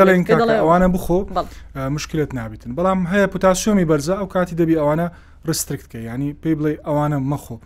دەڵێن 0.01 0.27
ئەوانە 0.63 0.89
بخۆ 0.95 1.19
مشکلت 1.97 2.31
نابێتن 2.39 2.71
بەڵام 2.79 3.01
هەیە 3.13 3.27
پوتاسیۆمی 3.33 3.87
بەرزە 3.91 4.15
ئەو 4.21 4.27
کاتی 4.35 4.55
دەبی 4.61 4.77
ئەوانە 4.83 5.07
ڕسترکتکە 5.49 5.99
ینی 6.09 6.31
پێی 6.43 6.55
بڵێ 6.59 6.73
ئەوانە 6.87 7.19
مەخۆ. 7.33 7.57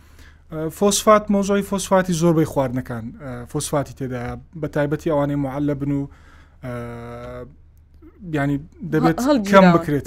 فۆسفات 0.78 1.24
مۆزۆی 1.34 1.64
فۆسفاتی 1.70 2.12
زۆربەی 2.22 2.48
خواردنەکان 2.52 3.04
فۆسفاتی 3.50 3.94
تێدا 3.98 4.22
بە 4.60 4.66
تایبەتی 4.74 5.10
ئەوانەی 5.12 5.38
معلە 5.44 5.74
بن 5.80 5.90
و 5.98 6.02
ینی 8.34 8.58
دەبێت 8.94 9.16
کەم 9.50 9.64
بکرێت 9.76 10.06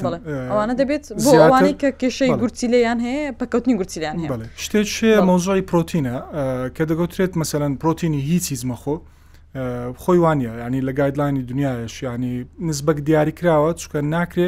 ئەوانە 0.51 0.73
دەبێت 0.81 1.03
بۆوانەی 1.25 1.75
کە 1.81 1.89
کێشەی 2.01 2.31
گورچیلیان 2.41 2.99
هەیە 3.05 3.35
پکەوتنی 3.39 3.75
گورچیلیان 3.79 4.17
هەیە 4.21 4.47
شتێک 4.63 4.87
شێ 4.95 5.11
مۆزۆی 5.29 5.63
پرۆتینە 5.71 6.15
کە 6.75 6.83
دەگوترێت 6.89 7.33
مەسەەن 7.41 7.73
پرۆتینی 7.81 8.21
هیچی 8.29 8.55
زمەخۆ 8.61 8.95
خۆی 10.03 10.19
وانە 10.25 10.49
ینی 10.65 10.81
لە 10.87 10.91
گایدلانی 10.99 11.41
دنیاش 11.51 11.95
ینی 12.09 12.33
نزبەک 12.69 12.97
دیاری 13.07 13.33
کراوە 13.39 13.71
چکە 13.81 13.97
ناکرێ 14.13 14.47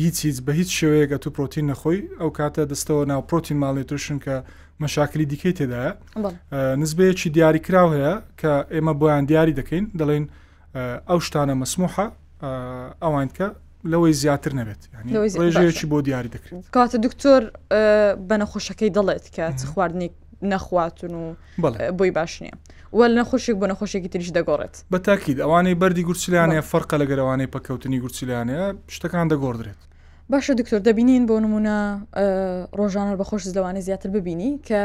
هیچ 0.00 0.16
هیچ 0.26 0.38
بە 0.46 0.52
هیچ 0.60 0.70
شێوەیەگە 0.78 1.16
تو 1.22 1.28
پرۆتین 1.36 1.64
نەخۆی 1.72 2.00
ئەو 2.20 2.30
کاتە 2.38 2.62
دەستەوە 2.72 3.02
ناو 3.10 3.22
پرۆتین 3.30 3.58
ماڵێتشن 3.62 4.18
کە 4.24 4.36
مەشاکری 4.82 5.26
دیکەی 5.32 5.52
تێدایە 5.58 5.92
نزبەیەکی 6.82 7.28
دیاری 7.36 7.58
کراو 7.66 7.88
هەیە 7.96 8.14
کە 8.40 8.52
ئێمە 8.74 8.92
بۆیان 9.00 9.24
دیاری 9.30 9.54
دەکەین 9.60 9.84
دەڵێن 10.00 10.24
ئەو 11.08 11.18
شتانە 11.26 11.54
مەسموحە 11.62 12.06
ئەوان 12.42 13.28
کە 13.36 13.48
لەوەی 13.90 14.12
زیاتر 14.12 14.52
نەبێت 14.60 14.80
ڕێژەیەکی 15.42 15.86
بۆ 15.90 15.98
دیاری 16.06 16.30
دەکرێت 16.36 16.64
کاتە 16.76 16.96
دکتۆر 17.06 17.42
بە 18.28 18.34
نەخۆشەکەی 18.42 18.90
دەڵێت 18.96 19.26
کە 19.34 19.44
خواردنی 19.72 20.10
نەخواتون 20.42 21.12
و 21.22 21.24
بۆی 21.98 22.10
باش 22.18 22.42
نییە 22.42 22.56
وەل 22.98 23.12
نەخۆشێک 23.20 23.56
بۆ 23.60 23.66
نەخۆشێکی 23.72 24.08
تریش 24.12 24.28
دەگۆڕێت 24.38 24.74
بە 24.92 24.98
تاکیید 25.06 25.38
ئەوانەی 25.44 25.74
بەری 25.80 26.02
گورسیلانە 26.08 26.60
فەرقە 26.70 26.96
لەگەرەوانەی 27.02 27.48
پکەوتنی 27.54 27.98
گورسیلانەیە 28.04 28.64
شتەکان 28.94 29.26
دەگۆڕدرێت 29.32 29.80
باشە 30.32 30.52
دکتۆر 30.60 30.80
دەبینین 30.88 31.24
بۆ 31.28 31.36
نمونە 31.44 31.78
ڕۆژانە 32.78 33.14
بەخۆش 33.20 33.42
لەوانە 33.56 33.80
زیاتر 33.86 34.08
ببینی 34.16 34.50
کە 34.66 34.82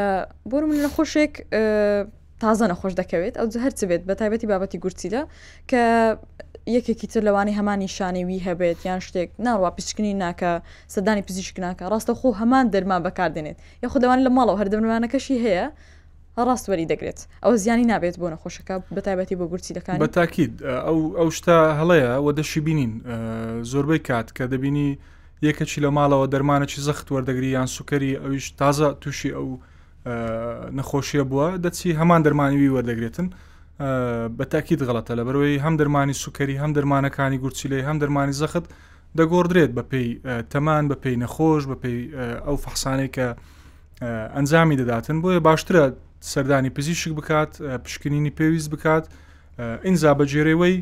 بۆ 0.50 0.56
نمونە 0.62 0.80
نەخۆشێک 0.86 1.32
تازە 2.42 2.64
نەخۆش 2.72 2.92
دەکەوێت 3.00 3.34
ئەو 3.40 3.46
هەرچ 3.64 3.80
بێت 3.90 4.02
بە 4.08 4.14
تایبەتی 4.20 4.46
بابەتی 4.52 4.78
گورچیدا 4.84 5.22
کە 5.70 5.82
یەکێکی 6.76 7.06
تر 7.12 7.20
لەوانی 7.28 7.52
هەمانی 7.58 7.88
شانێوی 7.96 8.38
هەبێت 8.46 8.78
یان 8.88 9.00
شتێک 9.06 9.28
ناڕوا 9.46 9.68
پشکنی 9.76 10.12
ناکە 10.24 10.50
سەدانی 10.94 11.22
پزیشک 11.28 11.56
ناکە 11.66 11.84
ڕاستە 11.92 12.12
خۆ 12.20 12.28
هەمان 12.40 12.64
دەرمان 12.74 13.00
بەکاردێنێت 13.06 13.58
یا 13.82 13.88
خودەوان 13.92 14.18
لە 14.26 14.30
ماڵەوە 14.36 14.58
هەردەمانەکەشی 14.60 15.36
هەیە 15.44 15.66
ڕاستوەری 16.48 16.86
دەگرێت 16.92 17.18
ئەو 17.44 17.52
زیانی 17.62 17.86
نابێت 17.92 18.16
بۆ 18.20 18.26
نەخۆشەکە 18.34 18.74
بەتایبەتی 18.96 19.36
بۆ 19.40 19.44
گورچی 19.50 19.72
دەکان 19.78 19.96
بە 20.04 20.08
تاکید 20.18 20.52
ئەو 20.86 20.98
ئەو 21.18 21.28
شتا 21.36 21.58
هەڵەیە 21.78 22.12
وە 22.24 22.30
دەشی 22.38 22.60
بینین 22.66 22.92
زۆربەی 23.70 24.00
کات 24.08 24.28
کە 24.36 24.44
دەبینی 24.52 24.88
یەکەچی 25.48 25.78
لە 25.84 25.90
ماڵەوە 25.96 26.26
دەرمانەی 26.32 26.80
زەخت 26.86 27.06
وەردەگری 27.14 27.50
یان 27.56 27.68
سوکەری 27.76 28.12
ئەویش 28.22 28.46
تازە 28.60 28.88
تووشی 29.02 29.30
ئەو 29.36 29.48
نەخۆشیە 30.06 31.24
بووە 31.30 31.46
دەچی 31.64 31.94
هەمان 31.98 32.20
دەرمانیوی 32.26 32.70
وەردەگرێتن 32.74 33.28
بە 34.38 34.44
تاکیت 34.52 34.80
غڵەتە 34.88 35.12
لە 35.18 35.22
بەرەوەی 35.26 35.58
هەم 35.64 35.74
دەرمانی 35.80 36.16
سوکەری 36.22 36.56
هەم 36.62 36.72
دەرمانەکانی 36.76 37.38
گورچیلەی 37.42 37.84
هەم 37.88 37.96
دەرمانی 38.02 38.34
زەخت 38.42 38.64
دەگۆڕدرێت 39.18 39.70
بە 39.76 39.82
پێی 39.90 40.08
تەمان 40.52 40.84
بە 40.90 40.96
پێی 41.02 41.16
نەخۆش 41.22 41.62
بە 41.70 41.76
پێی 41.82 42.00
ئەو 42.46 42.56
فەحسانەی 42.64 43.10
کە 43.16 43.26
ئەنجامی 44.36 44.76
دەداتن 44.80 45.16
بۆیە 45.22 45.40
باشترە 45.48 45.84
سەردانی 46.32 46.70
پزیشک 46.76 47.12
بکات 47.18 47.52
پشکنینی 47.84 48.32
پێویست 48.38 48.70
بکات 48.72 49.04
ئینزا 49.84 50.12
بەجێرەوەی 50.18 50.76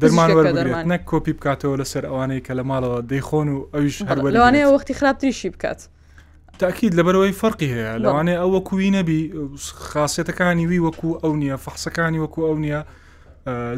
دەرمانوەرێت 0.00 0.64
نەک 0.92 1.02
کۆپی 1.10 1.32
بکاتەوە 1.36 1.74
لەسەر 1.80 2.04
ئەوانەی 2.10 2.40
کە 2.46 2.52
لە 2.58 2.62
ماڵەوە 2.70 2.98
دەیخۆن 3.10 3.48
و 3.54 3.56
ئەویش 3.74 3.96
هەروەوانەیە 4.10 4.66
وەختی 4.74 4.94
خراپتریشی 4.98 5.50
بکات 5.54 5.80
تاکیید 6.58 6.94
لەبەرەوەی 7.00 7.34
فەرقی 7.40 7.66
هەیە 7.72 7.92
لەوانێ 8.04 8.34
ئەو 8.40 8.50
وەکووی 8.56 8.90
نەبی 8.96 9.20
خاصێتەکانی 9.92 10.64
وی 10.70 10.80
وەکو 10.86 11.08
ئەو 11.22 11.32
نییە 11.42 11.56
فەحسەکانی 11.64 12.18
وەکو 12.24 12.40
ئەو 12.48 12.56
نییە 12.64 12.80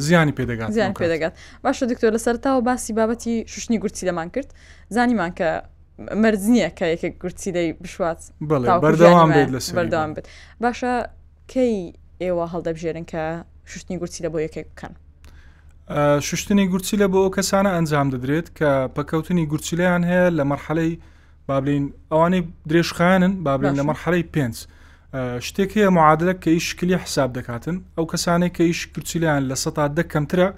زیانی 0.06 0.32
پێدەگات 0.38 0.70
زیان 0.76 0.92
پێدەگات 1.00 1.35
باشە 1.64 1.85
دکتۆر 1.92 2.11
لە 2.16 2.20
سەرتاوە 2.26 2.61
باسی 2.68 2.92
بابەتی 2.99 3.35
شوشنی 3.52 3.78
گورتی 3.82 4.06
لەمان 4.08 4.28
کرد 4.35 4.49
زانیمان 4.97 5.32
کە 5.38 5.49
مەرزنیە 6.23 6.70
کە 6.78 6.85
یەکە 6.94 7.08
گورتی 7.23 7.50
دەی 7.56 7.68
بشوات 7.82 8.20
بەردەوام 8.80 9.28
بێت 9.37 9.49
لە 9.54 9.61
بەردەوام 9.78 10.11
بێت 10.16 10.26
باشە 10.64 10.94
کەی 11.52 11.75
ئێوە 12.23 12.44
هەڵدەبژێرن 12.52 13.04
کە 13.12 13.23
شوشتنی 13.70 13.97
گورتی 14.00 14.20
لە 14.25 14.28
بۆ 14.32 14.38
یەکێک 14.47 14.66
بکەن 14.75 14.92
شوشتنی 16.28 16.66
گورچی 16.73 16.94
لە 17.00 17.06
بۆ 17.12 17.18
ئەو 17.25 17.30
کەسانە 17.37 17.70
ئەنجام 17.76 18.08
دەدرێت 18.14 18.49
کە 18.58 18.70
پەکەوتنی 18.97 19.44
گورچیلیان 19.50 20.02
هەیە 20.11 20.26
لە 20.38 20.44
مەرحەلەی 20.50 20.92
بابلین 21.50 21.85
ئەوانەی 22.12 22.43
درێژخانن 22.71 23.33
بابلین 23.49 23.75
لە 23.81 23.85
مەرحەی 23.88 24.25
پێنج 24.35 24.57
شتێک 25.47 25.71
هەیە 25.76 25.90
معادلە 25.97 26.35
کە 26.43 26.49
هیچ 26.57 26.64
شکلی 26.71 26.97
حساب 27.05 27.31
دەکاتن 27.38 27.76
ئەو 27.97 28.07
کەسانێک 28.12 28.52
کە 28.57 28.61
هیچ 28.71 28.81
کورچیلیان 28.95 29.43
لە 29.50 29.57
سەتا 29.64 29.85
دەکەمترە 29.99 30.49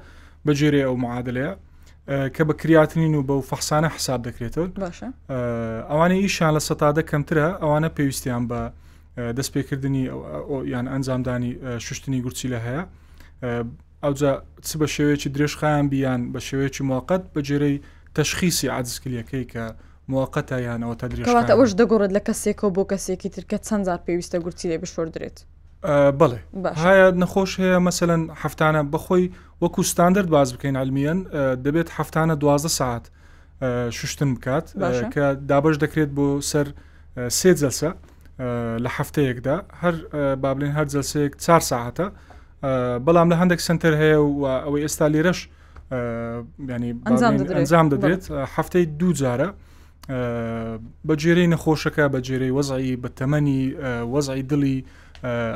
بەجێرێ 0.47 0.83
ئەو 0.89 0.97
معادلەیە 1.05 1.53
کە 2.35 2.43
بە 2.49 2.55
کریاتنین 2.61 3.15
و 3.15 3.23
بەو 3.29 3.41
فەحسانە 3.51 3.89
حساب 3.97 4.21
دەکرێتەوە 4.29 4.67
ئەوانە 5.91 6.17
ئیشان 6.25 6.53
لە 6.59 6.63
سەتادە 6.69 7.03
کەمترە 7.11 7.47
ئەوانە 7.63 7.89
پێویستیان 7.97 8.43
بە 8.51 8.61
دەستپێکردنی 9.37 10.05
یان 10.75 10.87
ئەنجامدانی 10.93 11.51
شوشتنی 11.85 12.21
گورچی 12.25 12.49
لە 12.55 12.59
هەیە 12.67 12.83
ئەوجا 14.05 14.33
چ 14.67 14.71
بە 14.81 14.87
شێوەیەکی 14.95 15.29
درێژخیان 15.37 15.85
بیان 15.95 16.21
بە 16.33 16.41
شێوەیەکی 16.49 16.83
موقعت 16.91 17.23
بە 17.35 17.41
جێرەی 17.49 17.77
تەشخیسی 18.17 18.69
عادزکلیەکەی 18.77 19.45
کە 19.53 19.65
موقتە 20.13 20.57
یانەوە 20.67 20.95
تەدرێتات 21.03 21.49
ئەوش 21.55 21.71
دەگۆڕێت 21.81 22.13
لە 22.19 22.23
کەسێکەوە 22.29 22.71
بۆ 22.77 22.83
کەسێکی 22.93 23.29
ترکە 23.35 23.59
چەند 23.67 23.83
زار 23.89 23.99
پێویستە 24.07 24.37
گورتی 24.45 24.67
لێ 24.71 24.79
بشۆدرێت 24.83 25.37
بڵێ 26.21 26.39
هاە 26.83 26.97
نەخۆش 27.23 27.53
هەیە 27.63 27.79
مەمثلەن 27.87 28.23
هەفتانە 28.43 28.83
بەخۆی 28.93 29.25
وەکو 29.63 29.81
ستاندرد 29.93 30.29
باز 30.37 30.49
بکەین 30.55 30.77
علمیەن 30.83 31.19
دەبێت 31.65 31.89
هەفتانە 31.99 32.35
دوازە 32.43 32.71
ساعت 32.81 33.05
شوشتن 33.99 34.31
بکات 34.35 34.67
کە 35.15 35.25
دابش 35.51 35.77
دەکرێت 35.85 36.11
بۆ 36.17 36.27
سەر 36.51 36.67
سێ 37.39 37.51
جەلسە 37.61 37.91
لە 38.85 38.91
هەفتەیەکدا 38.97 39.57
هەر 39.83 39.95
بابلین 40.43 40.73
هەر 40.79 40.87
جەلسەیەک 40.93 41.33
چار 41.45 41.63
ساعتە 41.71 42.07
بەڵام 43.07 43.29
لە 43.33 43.37
هەندێک 43.41 43.61
سنتەر 43.69 43.95
هەیە 44.03 44.19
و 44.29 44.41
ئەوەی 44.65 44.83
ئێستا 44.87 45.07
لێرەش 45.15 45.41
ینی 46.73 46.93
ئەنجام 47.59 47.87
دەدرێت 47.93 48.25
هەفتەی 48.57 48.85
دوو 49.01 49.13
جارە 49.23 49.49
بە 51.07 51.15
جێرەی 51.23 51.51
نەخۆشەکە 51.55 52.05
بە 52.15 52.19
جێرەی 52.27 52.53
وەزایی 52.59 52.95
بە 53.03 53.09
تەمەنی 53.19 53.61
وەزایی 54.15 54.45
دڵی 54.51 54.77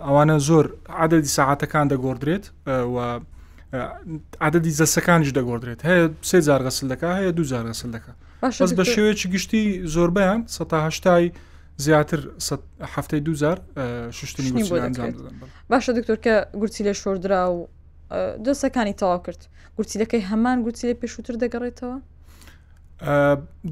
ئەوانە 0.06 0.36
زۆر 0.48 0.66
عادەدی 1.00 1.30
ساعاتەکان 1.36 1.86
دەگۆدرێت 1.92 2.44
و 2.94 2.96
عادەدی 4.44 4.72
جەسەکانیش 4.80 5.30
دەگۆدرێت 5.38 5.80
هەیە 5.88 6.04
سێ 6.30 6.38
زارگەسلەکە 6.48 7.08
هەیە 7.18 7.30
دو 7.38 7.42
زارگەسلەکە 7.52 8.12
بەس 8.60 8.70
بە 8.78 8.84
شێوەیەکی 8.92 9.28
گشتی 9.34 9.64
زۆربیان 9.94 10.40
سەتاهشتای 10.56 11.26
زیاتر 11.84 12.20
هەفتەی 12.94 13.20
دوزار 13.26 13.56
شوشتنی 14.18 14.50
باشە 15.72 15.90
دکتۆر 15.98 16.18
کە 16.24 16.34
گورچی 16.60 16.82
لە 16.88 16.92
شۆردرا 17.02 17.42
و 17.54 17.58
دۆسەکانی 18.44 18.94
تەوا 19.00 19.18
کرد 19.26 19.40
گورچیلەکەی 19.78 20.22
هەمان 20.30 20.56
گورچی 20.64 20.86
لە 20.90 20.94
پێشووتر 21.00 21.34
دەگەڕێتەوە 21.42 21.96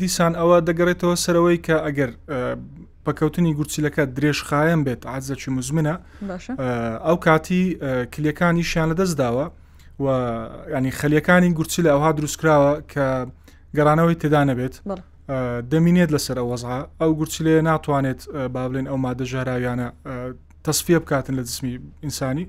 دیسان 0.01 0.33
ئەوە 0.41 0.59
دەگەڕێتەوە 0.69 1.17
سەرەوەی 1.25 1.59
کە 1.67 1.77
ئەگەر 1.87 2.11
پکەوتنی 3.05 3.53
گورچیلەکە 3.59 4.03
درێژخایەن 4.17 4.81
بێت 4.87 5.03
عزەکی 5.15 5.51
مزمنە 5.57 5.95
ئەو 7.07 7.17
کاتی 7.27 7.63
کلیەکانی 8.13 8.65
شیان 8.71 8.89
لە 8.93 8.97
دەستداوە 9.01 9.47
و 10.05 10.07
ینی 10.75 10.93
خەلیەکانی 11.01 11.51
گورچی 11.59 11.81
لە 11.87 11.91
ئەوها 11.95 12.11
دروستکراوە 12.19 12.73
کە 12.93 13.07
گەرانەوەی 13.77 14.17
تێدا 14.23 14.43
نەبێت 14.51 14.75
دەمینێت 15.73 16.11
لەسەر 16.15 16.39
وەزها 16.51 16.79
ئەو 17.01 17.11
گورچلێ 17.19 17.55
ناتوانێت 17.69 18.21
بابلێن 18.55 18.87
ئەو 18.91 18.99
مادە 19.05 19.25
ژاراویانە 19.33 19.89
تەسفیە 20.65 20.99
بکاتن 21.05 21.35
لە 21.39 21.43
جسمی 21.49 21.75
ئینسانی 22.05 22.47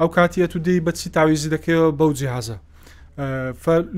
ئەو 0.00 0.08
کاتیە 0.16 0.46
تو 0.52 0.58
دەی 0.66 0.80
بەچی 0.86 1.06
تاویزی 1.16 1.50
دەکەوە 1.54 1.86
بەو 1.98 2.12
جیهازە 2.18 2.56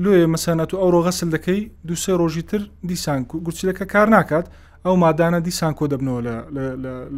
لێ 0.05 0.19
مەسەەت 0.33 0.69
و 0.73 0.77
ئەوڕۆ 0.81 0.99
غەسل 1.07 1.29
دەکەی 1.35 1.61
دووسێ 1.87 2.13
ڕۆژی 2.21 2.43
تر 2.49 2.61
دیسان 2.89 3.19
گوچیلەکە 3.45 3.85
کار 3.93 4.07
ناکات 4.15 4.45
ئەو 4.85 4.95
مادانە 5.03 5.39
دیسان 5.47 5.73
کۆ 5.79 5.85
دەبنەوە 5.93 6.21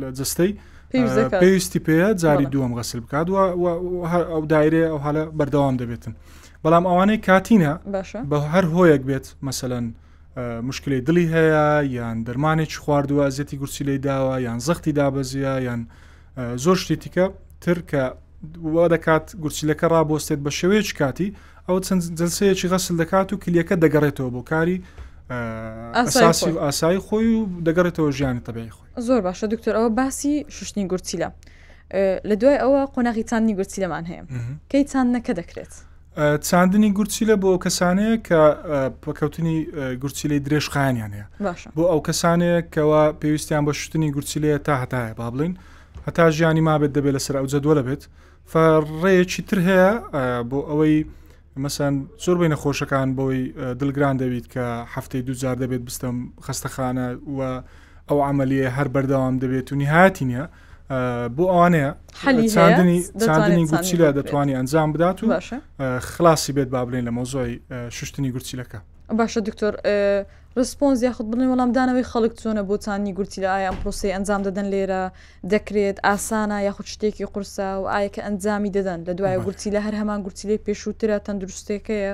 لە 0.02 0.08
جستەی 0.18 0.52
پێویستی 1.42 1.82
پێە 1.88 2.08
جاری 2.24 2.48
دووەم 2.54 2.74
غەسل 2.78 3.00
بکات 3.06 3.26
ئەو 4.34 4.44
دایرێ 4.54 4.84
ئەو 4.92 5.00
حالە 5.06 5.24
بەردەوام 5.40 5.76
دەبێتن 5.82 6.14
بەڵام 6.64 6.86
ئەوانەی 6.90 7.20
کاتینە 7.28 7.74
بە 8.30 8.38
هەر 8.54 8.66
هۆیەک 8.74 9.02
بێت 9.10 9.26
مەسەەن 9.48 9.86
مشکلی 10.70 11.00
دڵی 11.08 11.26
هەیە 11.36 11.66
یان 11.98 12.18
دەرمانێکی 12.28 12.78
خواردووە 12.84 13.26
زیێتی 13.36 13.56
گورسی 13.62 13.84
لی 13.88 13.98
داوە 14.08 14.36
یان 14.48 14.60
زەختی 14.68 14.92
دابەزیە 15.00 15.54
یان 15.68 15.82
زۆر 16.64 16.78
شتێتیکە 16.84 17.26
تر 17.64 17.78
کە 17.90 18.04
دەکات 18.94 19.26
گورسیلەکە 19.44 19.88
ڕابۆستێت 19.96 20.40
بە 20.46 20.52
شێوەیە 20.60 20.94
کاتی 21.00 21.28
ئەو 21.70 21.78
چەند 21.88 22.02
جلسەیەکی 22.20 22.68
غەسل 22.74 22.96
دەکات 23.02 23.28
و 23.34 23.38
کلیەکە 23.44 23.76
دەگەڕێتەوە 23.84 24.30
بۆ 24.36 24.42
کاری 24.52 24.78
ئاساسی 25.96 26.52
ئاسایی 26.66 27.00
خۆی 27.06 27.28
و 27.36 27.40
دەگەڕێتەوە 27.68 28.10
ژیانی 28.18 28.42
تەبی 28.48 28.70
خۆی 28.76 28.88
زۆر 29.08 29.22
باشە 29.26 29.46
دکتۆر 29.54 29.74
ئەوە 29.78 29.90
باسی 30.00 30.46
شوشتنی 30.56 30.88
گورچیلە 30.92 31.30
لە 32.30 32.36
دوای 32.42 32.58
ئەوە 32.64 32.82
قۆناغی 32.94 33.24
چاندنی 33.30 33.56
گورچیلەمان 33.60 34.06
هەیە 34.12 34.22
کەی 34.72 34.84
چاندنەکە 34.92 35.34
دەکرێت 35.42 35.74
چاندنی 36.50 36.90
گورچیلە 36.98 37.36
بۆ 37.44 37.52
کەسانەیە 37.66 38.16
کە 38.28 38.42
پکەوتنی 39.04 39.58
گورچیلەی 40.02 40.40
درێژخانیان 40.46 41.12
هەیە 41.18 41.28
بۆ 41.76 41.84
ئەو 41.92 42.00
کەسانەیە 42.08 42.58
کەەوە 42.74 43.04
پێویستیان 43.22 43.64
بە 43.68 43.74
شوتنی 43.80 44.10
گورچیلەیە 44.16 44.58
تا 44.66 44.74
هەتایە 44.84 45.14
با 45.18 45.32
بڵین 45.34 45.54
هەتا 46.08 46.26
ژیانی 46.38 46.62
مابێت 46.68 46.92
دەبێت 46.98 47.14
لەسەر 47.18 47.36
ئەو 47.40 47.48
جەدووە 47.54 47.74
لەبێت 47.80 48.04
فڕێیەکی 48.52 49.42
تر 49.50 49.60
هەیە 49.68 49.90
بۆ 50.50 50.60
ئەوەی 50.70 50.98
مەسەن 51.58 51.94
زۆر 52.26 52.38
بەی 52.40 52.48
نەخۆشەکان 52.54 53.08
بەوەی 53.18 53.44
دڵگران 53.80 54.16
دەویت 54.24 54.48
کە 54.54 54.66
هەفتەی 54.96 55.22
دوجار 55.28 55.56
دەبێت 55.56 55.82
بستم 55.88 56.16
خستەخانە 56.46 57.08
و 57.38 57.40
ئەو 58.10 58.20
عملیە 58.30 58.70
هەر 58.78 58.88
بەردەوام 58.96 59.36
دەبێت 59.44 59.68
و 59.72 59.76
نهاتی 59.76 60.26
نیە 60.30 60.46
بۆ 61.36 61.44
ئەوانەیە 61.52 61.92
چاندنی 63.26 63.68
گوچیلە 63.72 64.08
دەتوانانی 64.18 64.54
ئەنجام 64.58 64.90
بدات 64.94 65.18
و 65.24 65.30
خلاصی 66.00 66.54
بێت 66.58 66.68
با 66.74 66.86
بڵێن 66.86 67.04
لە 67.08 67.12
مۆزۆی 67.18 67.58
شوشتنی 67.96 68.32
گوچیلەکە 68.36 68.78
باشە 69.18 69.38
دکتۆر 69.48 69.74
ڕسپۆنز 70.60 71.04
یاخود 71.04 71.28
بڵێ 71.32 71.46
وەڵامدانەوەی 71.52 72.06
خەڵک 72.12 72.34
چۆنە 72.42 72.64
بۆچانی 72.70 73.14
گوتی 73.20 73.40
لە 73.44 73.50
ئایا 73.54 73.68
ئەم 73.70 73.78
پرۆسی 73.82 74.14
ئەنجام 74.16 74.42
دەدەن 74.48 74.68
لێرە 74.74 75.02
دەکرێت 75.54 75.98
ئاسانە 76.08 76.58
یاخود 76.68 76.88
شتێکی 76.94 77.26
قورسا 77.34 77.70
و 77.82 77.86
ئایا 77.94 78.10
کە 78.16 78.22
ئەنجامی 78.26 78.72
دەدەن 78.78 79.00
لە 79.08 79.14
دوایە 79.20 79.40
گوتی 79.48 79.70
لە 79.76 79.80
هەر 79.86 79.96
هەمان 80.02 80.20
گوتی 80.26 80.46
لێ 80.50 80.56
پێشووترە 80.68 81.18
تەندروستێکەیە 81.26 82.14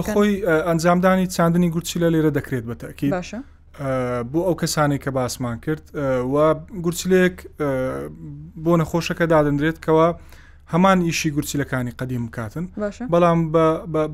بەخۆی 0.00 0.34
ئەنجامدانی 0.68 1.26
چاندنی 1.36 1.70
گوچی 1.74 1.96
لە 2.02 2.08
لێرە 2.14 2.30
دەکرێت 2.38 2.64
بەتەکی 2.70 3.08
باشە 3.16 3.38
بۆ 4.32 4.40
ئەو 4.46 4.54
کەسانی 4.60 4.98
کە 5.04 5.10
باسمان 5.18 5.56
کرد 5.64 5.84
و 6.32 6.34
گورچلێک 6.84 7.36
بۆ 8.64 8.72
نەخۆشەکە 8.80 9.24
دادەندرێت 9.32 9.78
کەەوە 9.86 10.06
هەمان 10.72 11.02
ئیشی 11.04 11.30
گورچیلەکانی 11.36 11.92
قدیم 12.00 12.26
بکاتن 12.28 12.64
بەڵام 13.12 13.40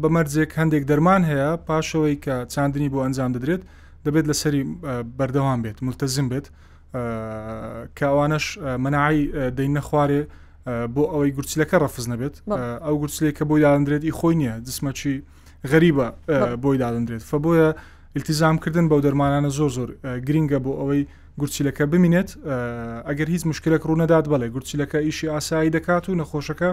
بەمەرجێک 0.03 0.51
هەندێک 0.59 0.83
دەرمان 0.91 1.23
هەیە 1.31 1.51
پاشەوەی 1.67 2.17
کە 2.25 2.35
چاندنی 2.53 2.89
بۆ 2.93 2.99
ئەنجام 3.05 3.31
دەدرێت 3.37 3.63
دەبێت 4.07 4.27
لەسەری 4.31 4.63
بەردەوام 5.19 5.61
بێت 5.65 5.77
ملتەزم 5.87 6.27
بێت 6.33 6.47
کاوانش 7.99 8.45
منعی 8.85 9.19
دەین 9.57 9.73
نەخوارێ 9.79 10.23
بۆ 10.95 11.03
ئەوەی 11.13 11.31
گورچلەکە 11.37 11.77
ڕەفز 11.83 12.07
نەبێت 12.13 12.35
ئەو 12.85 12.95
گورچلێک 13.01 13.35
کە 13.39 13.45
بۆی 13.51 13.61
دادرێت 13.65 14.03
ئی 14.09 14.13
خۆی 14.19 14.35
نییە 14.41 14.55
جسمەچی 14.69 15.15
غەریبە 15.73 16.07
بۆی 16.63 16.79
دادرێت 16.83 17.23
فە 17.31 17.37
بۆیە 17.45 17.71
التیزامکردن 18.19 18.87
بەو 18.91 19.01
دەرمانانە 19.07 19.51
زۆر 19.59 19.71
زۆر 19.77 19.89
گرینگە 20.27 20.59
بۆ 20.65 20.71
ئەوەی 20.81 21.03
گورچیلەکە 21.41 21.83
بمینێت 21.93 22.31
ئەگەر 23.09 23.29
هیچ 23.35 23.43
مشکلەك 23.47 23.83
ڕوونەدات 23.89 24.25
بەڵێ 24.33 24.49
گورچیلەکە 24.55 24.99
ئیشی 25.07 25.29
ئاسایی 25.35 25.71
دەکات 25.77 26.05
و 26.09 26.15
نەخۆشەکە 26.21 26.71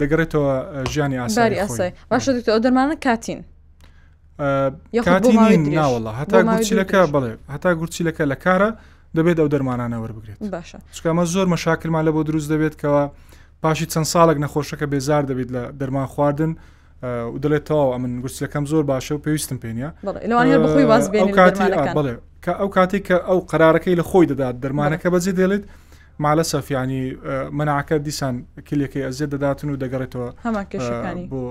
دەگەڕێتەوە 0.00 0.54
ژیانی 0.92 1.16
ئاساری 1.22 1.56
ئاسای 1.62 1.92
باشە 2.12 2.30
ئەو 2.54 2.60
دەرمانە 2.66 2.94
کاتین. 3.06 3.40
کاتین 5.04 5.78
ناوەڵە 5.78 6.12
هەتا 6.20 6.38
گورچیلەکە 6.48 7.00
بڵێ 7.14 7.32
هەتا 7.54 7.70
گورچیلەکە 7.80 8.24
لە 8.32 8.36
کارە 8.44 8.70
دەبێت 9.16 9.38
ئەو 9.42 9.48
دەرمانانە 9.54 9.96
وەربگرێت 10.02 10.40
باشە 10.54 10.78
چکمە 10.96 11.24
زۆر 11.34 11.46
مەشاکرمان 11.54 12.02
لە 12.08 12.12
بۆ 12.14 12.22
دروست 12.28 12.48
دەبێت 12.54 12.74
کەەوە 12.82 13.04
پاشی 13.62 13.86
چەند 13.92 14.04
ساڵک 14.12 14.38
نەخۆشەکە 14.44 14.86
بێزار 14.92 15.22
دەبێت 15.30 15.50
لە 15.56 15.62
دەرمان 15.80 16.06
خواردن. 16.14 16.52
و 17.02 17.38
دەڵێت 17.42 17.64
تاوا 17.64 17.98
من 17.98 18.22
گوسلەکەم 18.22 18.66
زۆر 18.66 18.84
باشە 18.86 19.10
و 19.12 19.18
پێویستم 19.22 19.58
پێینە 19.64 19.88
کە 22.48 22.52
ئەو 22.60 22.68
کاتێک 22.76 23.02
کە 23.08 23.16
ئەو 23.28 23.38
قرارەکەی 23.50 23.96
لە 24.00 24.04
خۆی 24.10 24.26
دەدات 24.32 24.56
دەرمانەکە 24.62 25.06
بەجێ 25.14 25.32
دێڵێت 25.38 25.64
مالە 26.24 26.42
سەفیانی 26.52 27.04
منعکە 27.58 27.96
دیسان 28.06 28.34
کلێکی 28.68 29.02
ئەزیێ 29.06 29.26
دەداتن 29.32 29.68
و 29.72 29.76
دەگەڕێتەوە 29.82 30.28
بۆ 31.32 31.42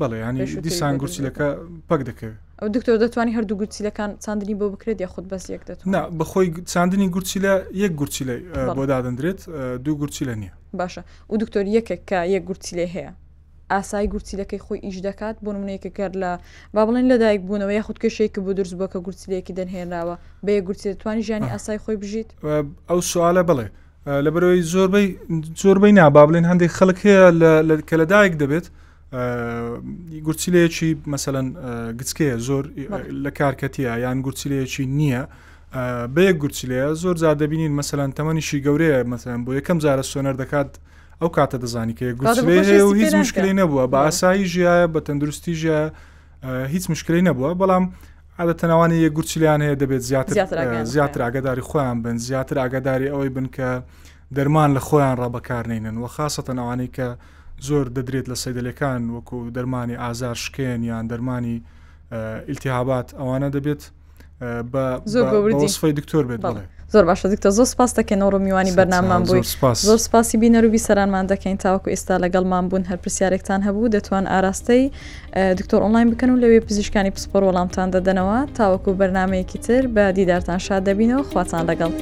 بڵێ 0.00 0.18
ینی 0.26 0.44
دیسان 0.66 0.94
گوچیلەکە 1.02 1.46
پک 1.88 2.00
دەکەوێت 2.08 2.36
ئەو 2.60 2.68
دکتۆر 2.76 2.96
دەتوانانی 3.02 3.32
هەردوو 3.36 3.58
گوچیلەکان 3.62 4.10
چاندنی 4.24 4.54
بۆ 4.60 4.66
بکرێت 4.74 4.98
یا 5.04 5.08
خودت 5.12 5.28
بەس 5.32 5.44
یەک 5.56 5.62
دەتوان 5.68 5.90
بەخۆی 6.18 6.46
چاندنی 6.72 7.08
گورچیلە 7.14 7.54
یەک 7.82 7.92
گورچیلە 8.00 8.36
بۆ 8.76 8.82
دادەندرێت 8.92 9.40
دوو 9.84 9.94
گورچیلە 10.00 10.34
نییە 10.42 10.52
باشە 10.80 11.02
و 11.32 11.36
دکتۆر 11.42 11.64
یەکێک 11.78 12.00
کە 12.10 12.18
یەک 12.34 12.42
گورچیلێ 12.48 12.86
هەیە 12.94 13.12
ئاسای 13.70 14.08
گورچیلەکەی 14.12 14.60
خۆی 14.66 14.80
ئیش 14.84 14.98
دەکات 15.08 15.36
بۆ 15.44 15.50
نمونەیەکە 15.54 15.90
کرد 15.98 16.14
لە 16.22 16.30
با 16.74 16.82
بڵێن 16.86 17.06
لەدایک 17.12 17.40
بوونەوە 17.46 17.72
یاخود 17.78 17.98
کەشێکی 18.04 18.40
بۆ 18.44 18.52
دروست 18.58 18.74
بووە 18.78 18.88
کە 18.92 18.98
گورچیلەیەکی 19.06 19.54
دەنهێنراوە 19.58 20.16
بەیە 20.46 20.60
گورچی 20.66 20.94
توانی 21.00 21.22
ژیانی 21.26 21.48
ئاسای 21.54 21.78
خۆی 21.84 21.96
بژیت 22.02 22.28
ئەو 22.90 23.00
سوالە 23.12 23.42
بڵێ 23.50 23.66
لەبەرەوەی 24.26 24.62
زۆربەی 24.72 25.08
زۆربەی 25.62 25.92
نابا 25.98 26.22
بڵێن 26.26 26.44
هەندێک 26.50 26.70
خەڵک 26.78 26.98
هەیە 27.04 27.22
کە 27.88 27.96
لەدایک 28.00 28.32
دەبێت 28.42 28.66
گورچیلەیەکی 30.26 30.90
مەمثلەن 31.10 31.46
گچکەیە 32.00 32.36
زۆر 32.48 32.64
لە 33.24 33.30
کارکەتیە 33.38 33.92
یان 34.04 34.18
گورچیلەیەکی 34.24 34.84
نییە. 34.98 35.22
بەیە 36.14 36.32
گورچیلەیە 36.42 36.88
زۆر 37.02 37.16
زار 37.22 37.34
دەبینین 37.42 37.72
مەسەلاەن 37.80 38.10
تەمەنیشی 38.18 38.58
گەورەیە 38.66 38.98
مەسەلاەن 39.12 39.42
بۆ 39.46 39.50
یەکەم 39.58 39.78
زارە 39.84 40.04
سۆنەر 40.12 40.36
دەکات 40.42 40.70
ئەو 41.22 41.28
کاتە 41.36 41.56
دەزانی 41.62 41.94
کە 41.98 42.04
گوێ 42.18 42.84
و 42.84 42.92
هیچ 43.02 43.14
مشکلی 43.22 43.52
نەبووە 43.60 43.84
بە 43.92 43.98
ئاسایی 44.06 44.46
ژایە 44.52 44.88
بە 44.94 45.00
تەندروستی 45.06 45.54
ژایە 45.62 46.46
هیچ 46.74 46.84
مشکلی 46.90 47.22
نەبووە 47.28 47.50
بەڵام 47.60 47.84
عادە 48.38 48.54
تەناوانی 48.60 48.96
یە 49.04 49.10
گورچیلیان 49.16 49.60
هەیە 49.66 49.76
دەبێت 49.82 50.02
زیاتر 50.10 50.34
زیاتر 50.84 51.20
ئاگداری 51.22 51.62
خۆیان 51.68 51.98
بن 52.04 52.16
زیاتر 52.16 52.58
ئاگداری 52.58 53.08
ئەوەی 53.12 53.30
بن 53.36 53.46
کە 53.56 53.70
دەرمان 54.36 54.70
لە 54.76 54.80
خۆیان 54.86 55.16
ڕابکارنینن 55.22 55.96
و 56.02 56.06
خاصە 56.16 56.42
تەناوانی 56.48 56.88
کە 56.96 57.06
زۆر 57.68 57.86
دەدرێت 57.96 58.26
لە 58.32 58.36
سەیدلەکان 58.42 59.00
وەکو 59.14 59.38
دەرمانی 59.56 59.96
ئازار 60.02 60.36
شکێن 60.44 60.80
یان 60.90 61.04
دەرمانی 61.12 61.56
ئیلتیهابات 62.48 63.08
ئەوانە 63.20 63.48
دەبێت 63.56 63.82
بەۆسفی 64.72 65.92
دکتۆر 65.98 66.24
بێت 66.30 66.40
بڵێ 66.44 66.62
زۆر 66.92 67.04
باشە 67.14 67.26
دیکتە 67.32 67.48
زۆر 67.58 67.64
سپاس 67.72 67.90
دەکەنەوە 68.00 68.38
میوانی 68.46 68.72
بەرنامان 68.78 69.22
بووی 69.26 69.42
زۆر 69.88 69.98
سپاسی 70.06 70.36
بینەروبی 70.42 70.80
سەرانمان 70.88 71.24
دەکەین 71.32 71.56
تاوەکو 71.64 71.88
ئێستا 71.94 72.14
لەگەڵمان 72.24 72.64
بوون 72.70 72.84
هەر 72.90 72.98
پرسیارێکتان 73.04 73.60
هەبوو 73.66 73.92
دەتوان 73.94 74.24
ئاراستەی 74.32 74.82
دکتۆر 75.58 75.80
ئۆنلاین 75.84 76.08
بکەن 76.12 76.30
و 76.30 76.40
لەوێ 76.42 76.60
پزیشکانی 76.68 77.10
پسپۆر 77.16 77.42
وەڵامتان 77.48 77.88
دەدەنەوە 77.96 78.38
تاوەکو 78.58 78.90
بەرنمەیەکی 79.00 79.58
تر 79.66 79.82
بە 79.94 80.04
دیدارتان 80.18 80.58
شاد 80.66 80.82
دەبینەوە 80.88 81.22
خواتان 81.32 81.62
لەگەڵ. 81.70 81.92